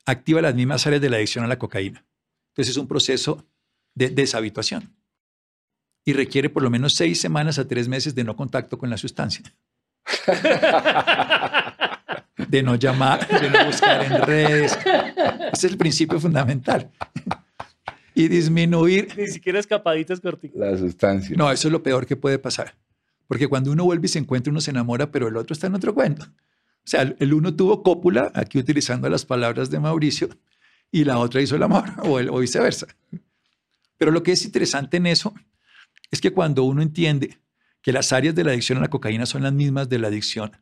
[0.04, 2.04] activa las mismas áreas de la adicción a la cocaína.
[2.48, 3.42] Entonces es un proceso
[3.94, 4.94] de deshabituación
[6.04, 8.98] y requiere por lo menos seis semanas a tres meses de no contacto con la
[8.98, 9.42] sustancia.
[12.48, 14.78] de no llamar, de no buscar en redes.
[15.52, 16.90] Ese es el principio fundamental.
[18.14, 19.08] Y disminuir.
[19.16, 20.58] Ni siquiera escapaditas corticas.
[20.58, 21.36] La sustancia.
[21.36, 22.74] No, eso es lo peor que puede pasar.
[23.26, 25.74] Porque cuando uno vuelve y se encuentra, uno se enamora, pero el otro está en
[25.74, 26.24] otro cuento.
[26.24, 30.28] O sea, el uno tuvo cópula, aquí utilizando las palabras de Mauricio,
[30.92, 32.86] y la otra hizo el amor, o, o viceversa.
[33.96, 35.34] Pero lo que es interesante en eso
[36.10, 37.38] es que cuando uno entiende
[37.84, 40.56] que las áreas de la adicción a la cocaína son las mismas de la adicción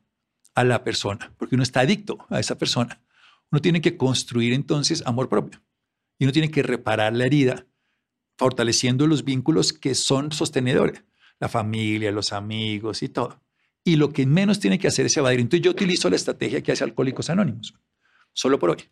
[0.55, 3.01] a la persona, porque uno está adicto a esa persona,
[3.49, 5.63] uno tiene que construir entonces amor propio
[6.19, 7.65] y uno tiene que reparar la herida,
[8.37, 11.05] fortaleciendo los vínculos que son sostenedores,
[11.39, 13.41] la familia, los amigos y todo.
[13.85, 15.39] Y lo que menos tiene que hacer es evadir.
[15.39, 17.73] Entonces yo utilizo la estrategia que hace Alcohólicos Anónimos,
[18.33, 18.83] solo por hoy.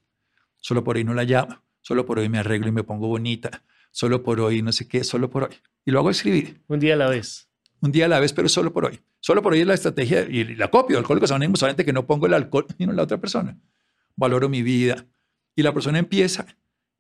[0.56, 3.66] Solo por hoy no la llamo, solo por hoy me arreglo y me pongo bonita,
[3.92, 5.56] solo por hoy no sé qué, solo por hoy.
[5.84, 6.62] Y lo hago escribir.
[6.68, 7.51] Un día a la vez.
[7.82, 9.00] Un día a la vez, pero solo por hoy.
[9.20, 10.98] Solo por hoy es la estrategia y la copio.
[11.00, 13.58] Alcohólicos Anónimos, solamente que no pongo el alcohol y no la otra persona.
[14.16, 15.08] Valoro mi vida.
[15.56, 16.46] Y la persona empieza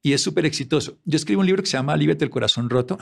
[0.01, 0.99] y es súper exitoso.
[1.05, 2.97] Yo escribo un libro que se llama Líbrate el corazón roto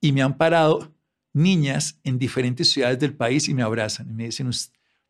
[0.00, 0.94] y me han parado
[1.32, 4.50] niñas en diferentes ciudades del país y me abrazan y me dicen,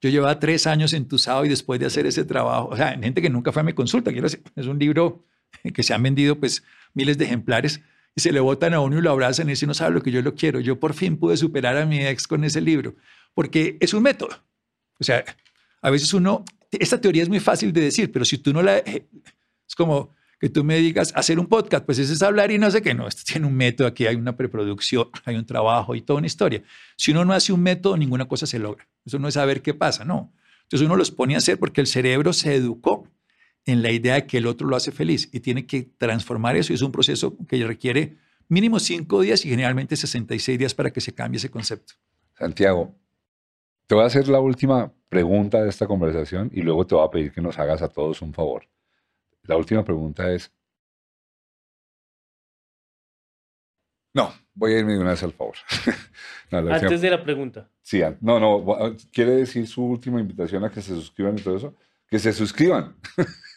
[0.01, 3.30] yo llevaba tres años entusado y después de hacer ese trabajo, o sea, gente que
[3.30, 5.24] nunca fue a mi consulta, quiero decir, es un libro
[5.74, 6.62] que se han vendido pues
[6.95, 7.80] miles de ejemplares
[8.14, 10.11] y se le botan a uno y lo abrazan y dicen, no sabe lo que
[10.11, 12.94] yo lo quiero, yo por fin pude superar a mi ex con ese libro,
[13.34, 14.36] porque es un método.
[14.98, 15.24] O sea,
[15.82, 18.78] a veces uno, esta teoría es muy fácil de decir, pero si tú no la,
[18.78, 22.70] es como, que tú me digas hacer un podcast, pues eso es hablar y no
[22.70, 26.00] sé qué, no, esto tiene un método, aquí hay una preproducción, hay un trabajo y
[26.00, 26.62] toda una historia.
[26.96, 28.88] Si uno no hace un método, ninguna cosa se logra.
[29.04, 30.32] Eso no es saber qué pasa, no.
[30.62, 33.06] Entonces uno los pone a hacer porque el cerebro se educó
[33.70, 36.72] en la idea de que el otro lo hace feliz y tiene que transformar eso
[36.72, 38.16] y es un proceso que requiere
[38.48, 41.94] mínimo cinco días y generalmente 66 días para que se cambie ese concepto.
[42.34, 42.94] Santiago,
[43.86, 47.10] te voy a hacer la última pregunta de esta conversación y luego te voy a
[47.10, 48.66] pedir que nos hagas a todos un favor.
[49.44, 50.52] La última pregunta es...
[54.12, 55.54] No, voy a irme de una vez al favor.
[56.50, 57.70] Antes de la pregunta.
[57.82, 61.76] Sí, no, no, quiere decir su última invitación a que se suscriban y todo eso.
[62.08, 62.96] Que se suscriban.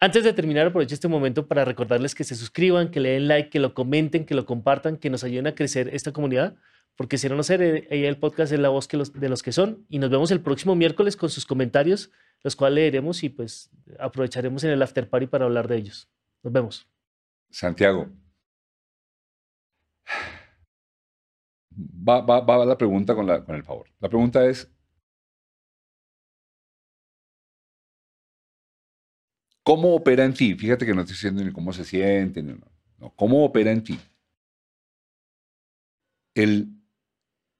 [0.00, 3.50] Antes de terminar, aprovecho este momento para recordarles que se suscriban, que le den like,
[3.50, 6.56] que lo comenten, que lo compartan, que nos ayuden a crecer esta comunidad,
[6.96, 9.84] porque si no, no ahí el podcast es la voz de los que son.
[9.88, 12.10] Y nos vemos el próximo miércoles con sus comentarios
[12.42, 16.08] los cuales leeremos y pues aprovecharemos en el after party para hablar de ellos.
[16.42, 16.88] Nos vemos.
[17.50, 18.08] Santiago.
[21.76, 23.88] Va, la pregunta con, con el favor.
[24.00, 24.70] La pregunta es,
[29.68, 30.54] ¿cómo opera en ti?
[30.54, 32.56] Fíjate que no estoy diciendo ni cómo se siente, no,
[32.96, 33.14] no.
[33.14, 33.98] ¿Cómo opera en ti
[36.34, 36.68] el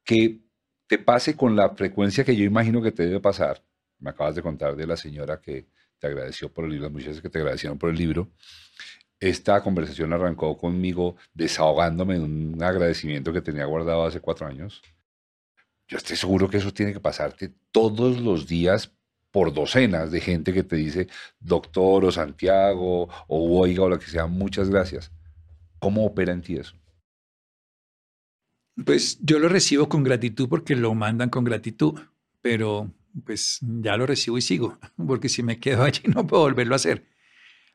[0.07, 0.41] que
[0.87, 3.63] te pase con la frecuencia que yo imagino que te debe pasar
[3.99, 5.67] me acabas de contar de la señora que
[5.99, 8.31] te agradeció por el libro, las muchachas que te agradecieron por el libro.
[9.21, 14.81] Esta conversación arrancó conmigo desahogándome de un agradecimiento que tenía guardado hace cuatro años.
[15.89, 18.98] Yo estoy seguro que eso tiene que pasarte todos los días
[19.39, 21.07] por docenas de gente que te dice
[21.39, 25.13] doctor o Santiago o oiga o lo que sea, muchas gracias.
[25.79, 26.75] ¿Cómo opera en ti eso?
[28.85, 32.01] Pues yo lo recibo con gratitud porque lo mandan con gratitud,
[32.41, 32.93] pero
[33.25, 34.77] pues ya lo recibo y sigo,
[35.07, 37.07] porque si me quedo allí no puedo volverlo a hacer.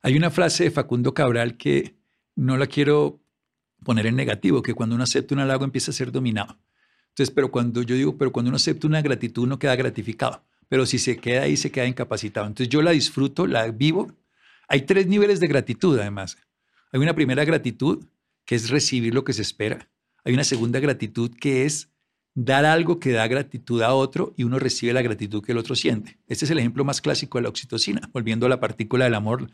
[0.02, 1.96] Hay una frase de Facundo Cabral que
[2.36, 3.22] no la quiero
[3.86, 6.60] poner en negativo, que cuando uno acepta un halago empieza a ser dominado.
[7.12, 10.44] Entonces, pero cuando yo digo, pero cuando uno acepta una gratitud, uno queda gratificado.
[10.70, 12.48] Pero si se queda ahí, se queda incapacitado.
[12.48, 14.12] Entonces yo la disfruto, la vivo.
[14.68, 16.38] Hay tres niveles de gratitud, además.
[16.92, 18.06] Hay una primera gratitud,
[18.46, 19.90] que es recibir lo que se espera.
[20.24, 21.90] Hay una segunda gratitud, que es
[22.36, 25.76] dar algo que da gratitud a otro y uno recibe la gratitud que el otro
[25.76, 26.18] siente.
[26.28, 29.50] Este es el ejemplo más clásico de la oxitocina, volviendo a la partícula del amor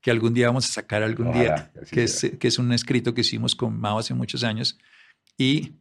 [0.00, 3.22] que algún día vamos a sacar algún día, que es, que es, un escrito que
[3.22, 4.78] hicimos con Mao hace muchos años.
[5.36, 5.72] Y,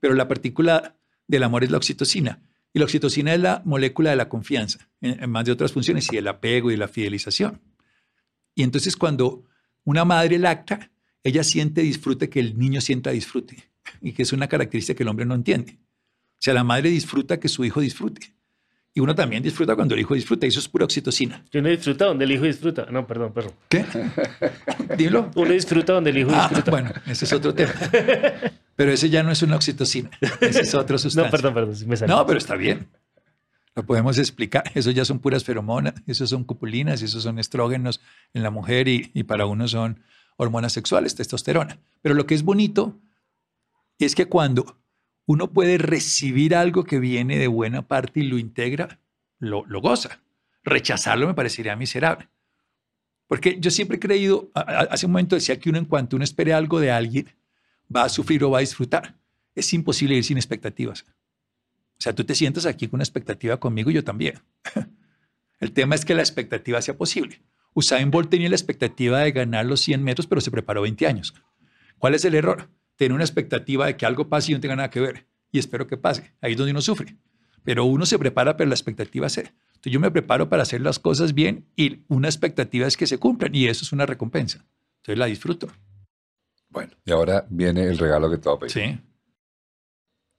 [0.00, 0.94] pero la partícula
[1.26, 2.40] del amor es la oxitocina.
[2.74, 6.16] Y la oxitocina es la molécula de la confianza, en, más de otras funciones, y
[6.16, 7.62] el apego y la fidelización.
[8.56, 9.44] Y entonces cuando
[9.84, 10.90] una madre lacta,
[11.22, 13.70] ella siente disfrute que el niño sienta disfrute.
[14.00, 15.78] y que es una característica que el hombre no entiende.
[16.32, 18.33] O sea, la madre disfruta que su hijo disfrute.
[18.96, 21.44] Y uno también disfruta cuando el hijo disfruta, y eso es pura oxitocina.
[21.52, 22.86] Uno disfruta donde el hijo disfruta.
[22.92, 23.52] No, perdón, perdón.
[23.68, 23.84] ¿Qué?
[24.96, 25.30] Dilo.
[25.34, 26.70] Uno disfruta donde el hijo Ah, disfruta.
[26.70, 27.72] bueno, ese es otro tema.
[28.76, 31.24] Pero ese ya no es una oxitocina, ese es otra sustancia.
[31.30, 31.76] no, perdón, perdón.
[31.76, 32.14] sí me salió.
[32.16, 32.88] No, pero está bien.
[33.74, 34.62] Lo podemos explicar.
[34.74, 38.00] Eso ya son puras feromonas, eso son cupulinas, esos son estrógenos
[38.32, 40.00] en la mujer y, y para uno son
[40.36, 41.78] hormonas sexuales, testosterona.
[42.00, 43.00] Pero lo que es bonito
[43.98, 44.78] es que cuando
[45.26, 49.00] uno puede recibir algo que viene de buena parte y lo integra,
[49.38, 50.20] lo, goza.
[50.62, 52.28] Rechazarlo me parecería miserable.
[53.26, 56.52] Porque yo siempre he creído, hace un momento decía que uno en cuanto uno espere
[56.52, 57.30] algo de alguien,
[57.94, 59.14] va a sufrir o va a disfrutar.
[59.54, 61.04] Es imposible ir sin expectativas.
[61.98, 64.40] O sea, tú te sientas aquí con una expectativa conmigo y yo también.
[65.60, 67.40] El tema es que la expectativa sea posible.
[67.72, 71.34] Usain Bolt tenía la expectativa de ganar los 100 metros, pero se preparó 20 años.
[71.98, 72.68] ¿Cuál es el error?
[72.96, 75.26] Tener una expectativa de que algo pase y no tenga nada que ver.
[75.50, 76.32] Y espero que pase.
[76.40, 77.16] Ahí es donde uno sufre.
[77.62, 79.38] Pero uno se prepara, pero la expectativa es.
[79.38, 83.18] Entonces yo me preparo para hacer las cosas bien y una expectativa es que se
[83.18, 84.64] cumplan y eso es una recompensa.
[84.96, 85.68] Entonces la disfruto.
[86.68, 88.72] Bueno, y ahora viene el regalo que te voy a pedir.
[88.72, 89.00] Sí.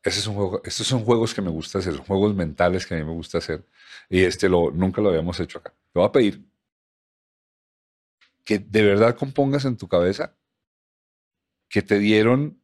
[0.04, 2.94] Ese es un juego, estos son juegos que me gusta hacer, son juegos mentales que
[2.94, 3.66] a mí me gusta hacer.
[4.10, 5.72] Y este lo, nunca lo habíamos hecho acá.
[5.72, 6.44] Te voy a pedir
[8.44, 10.36] que de verdad compongas en tu cabeza
[11.76, 12.64] que te dieron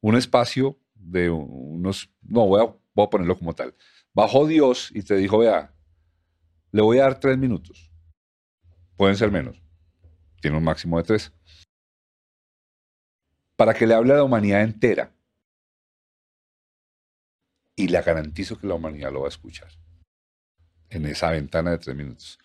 [0.00, 3.74] un espacio de unos, no, voy a, voy a ponerlo como tal.
[4.14, 5.74] Bajó Dios y te dijo, vea,
[6.72, 7.92] le voy a dar tres minutos.
[8.96, 9.62] Pueden ser menos.
[10.40, 11.30] Tiene un máximo de tres.
[13.54, 15.14] Para que le hable a la humanidad entera
[17.76, 19.68] y le garantizo que la humanidad lo va a escuchar
[20.88, 22.38] en esa ventana de tres minutos.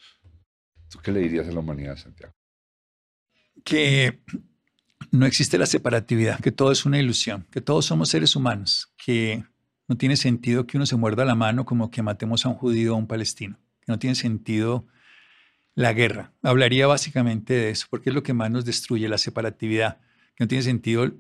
[0.89, 2.34] ¿Tú qué le dirías a la humanidad, Santiago?
[3.63, 4.24] que
[5.12, 9.43] no existe la separatividad, que todo es una ilusión, que todos somos seres humanos, que
[9.88, 12.93] no tiene sentido que uno se muerda la mano como que matemos a un judío
[12.93, 14.88] o a un palestino, que no tiene sentido
[15.76, 16.32] la guerra.
[16.41, 19.97] Hablaría básicamente de eso, porque es lo que más nos destruye, la separatividad,
[20.36, 21.12] que no tiene sentido.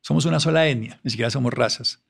[0.00, 2.04] Somos una sola etnia, ni siquiera somos razas.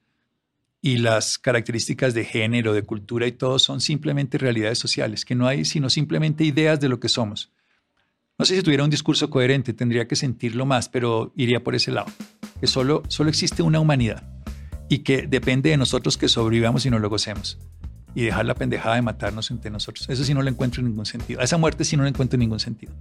[0.82, 5.46] Y las características de género, de cultura y todo son simplemente realidades sociales, que no
[5.46, 7.50] hay sino simplemente ideas de lo que somos.
[8.40, 11.90] No sé si tuviera un discurso coherente, tendría que sentirlo más, pero iría por ese
[11.90, 12.06] lado.
[12.58, 14.26] Que solo, solo existe una humanidad
[14.88, 17.58] y que depende de nosotros que sobrevivamos y no lo gocemos.
[18.14, 20.08] Y dejar la pendejada de matarnos entre nosotros.
[20.08, 21.42] Eso sí no lo encuentro en ningún sentido.
[21.42, 22.94] A esa muerte sí no le encuentro ningún sentido.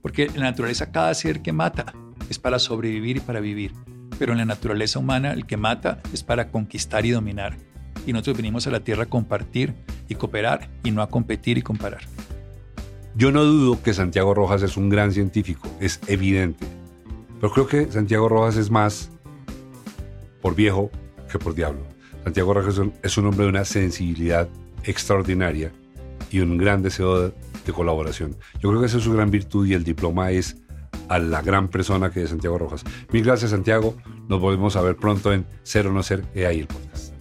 [0.00, 1.92] Porque en la naturaleza cada ser que mata
[2.30, 3.72] es para sobrevivir y para vivir.
[4.16, 7.56] Pero en la naturaleza humana el que mata es para conquistar y dominar.
[8.06, 9.74] Y nosotros venimos a la Tierra a compartir
[10.08, 12.02] y cooperar y no a competir y comparar.
[13.14, 16.66] Yo no dudo que Santiago Rojas es un gran científico, es evidente.
[17.40, 19.10] Pero creo que Santiago Rojas es más
[20.40, 20.90] por viejo
[21.30, 21.82] que por diablo.
[22.24, 24.48] Santiago Rojas es un, hombre de una sensibilidad
[24.84, 25.72] extraordinaria
[26.30, 27.32] y un gran deseo de,
[27.72, 28.36] colaboración.
[28.60, 30.56] Yo creo que esa es su gran virtud y el diploma es
[31.08, 32.82] a la gran persona que es Santiago Rojas.
[33.12, 33.96] Mil gracias, Santiago.
[34.28, 37.11] Nos volvemos a ver pronto en Ser o No Ser, ahí el podcast.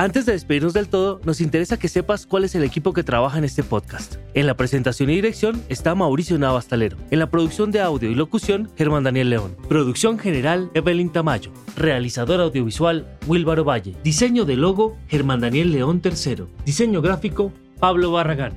[0.00, 3.36] Antes de despedirnos del todo, nos interesa que sepas cuál es el equipo que trabaja
[3.36, 4.14] en este podcast.
[4.32, 6.96] En la presentación y dirección está Mauricio Navastalero.
[7.10, 9.56] En la producción de audio y locución, Germán Daniel León.
[9.68, 11.50] Producción general, Evelyn Tamayo.
[11.74, 13.96] Realizador audiovisual, Wilbaro Valle.
[14.04, 16.44] Diseño de logo, Germán Daniel León III.
[16.64, 18.56] Diseño gráfico, Pablo Barragán.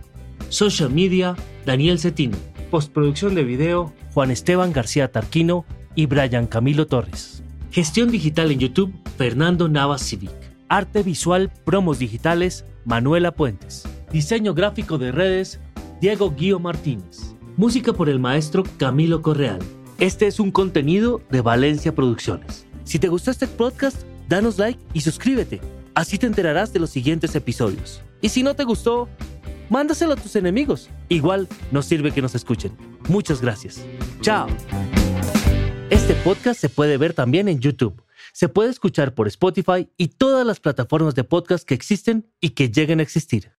[0.50, 1.36] Social media,
[1.66, 2.38] Daniel Cetino.
[2.70, 5.66] Postproducción de video, Juan Esteban García Tarquino
[5.96, 7.42] y Brian Camilo Torres.
[7.72, 10.41] Gestión digital en YouTube, Fernando Navas Civic.
[10.72, 13.84] Arte visual, promos digitales, Manuela Puentes.
[14.10, 15.60] Diseño gráfico de redes,
[16.00, 17.36] Diego Guío Martínez.
[17.58, 19.60] Música por el maestro Camilo Correal.
[20.00, 22.66] Este es un contenido de Valencia Producciones.
[22.86, 25.60] Si te gustó este podcast, danos like y suscríbete.
[25.94, 28.02] Así te enterarás de los siguientes episodios.
[28.22, 29.10] Y si no te gustó,
[29.70, 30.90] mándaselo a tus enemigos.
[31.10, 32.72] Igual nos sirve que nos escuchen.
[33.10, 33.84] Muchas gracias.
[34.22, 34.48] Chao.
[35.90, 38.02] Este podcast se puede ver también en YouTube.
[38.34, 42.70] Se puede escuchar por Spotify y todas las plataformas de podcast que existen y que
[42.70, 43.52] lleguen a existir.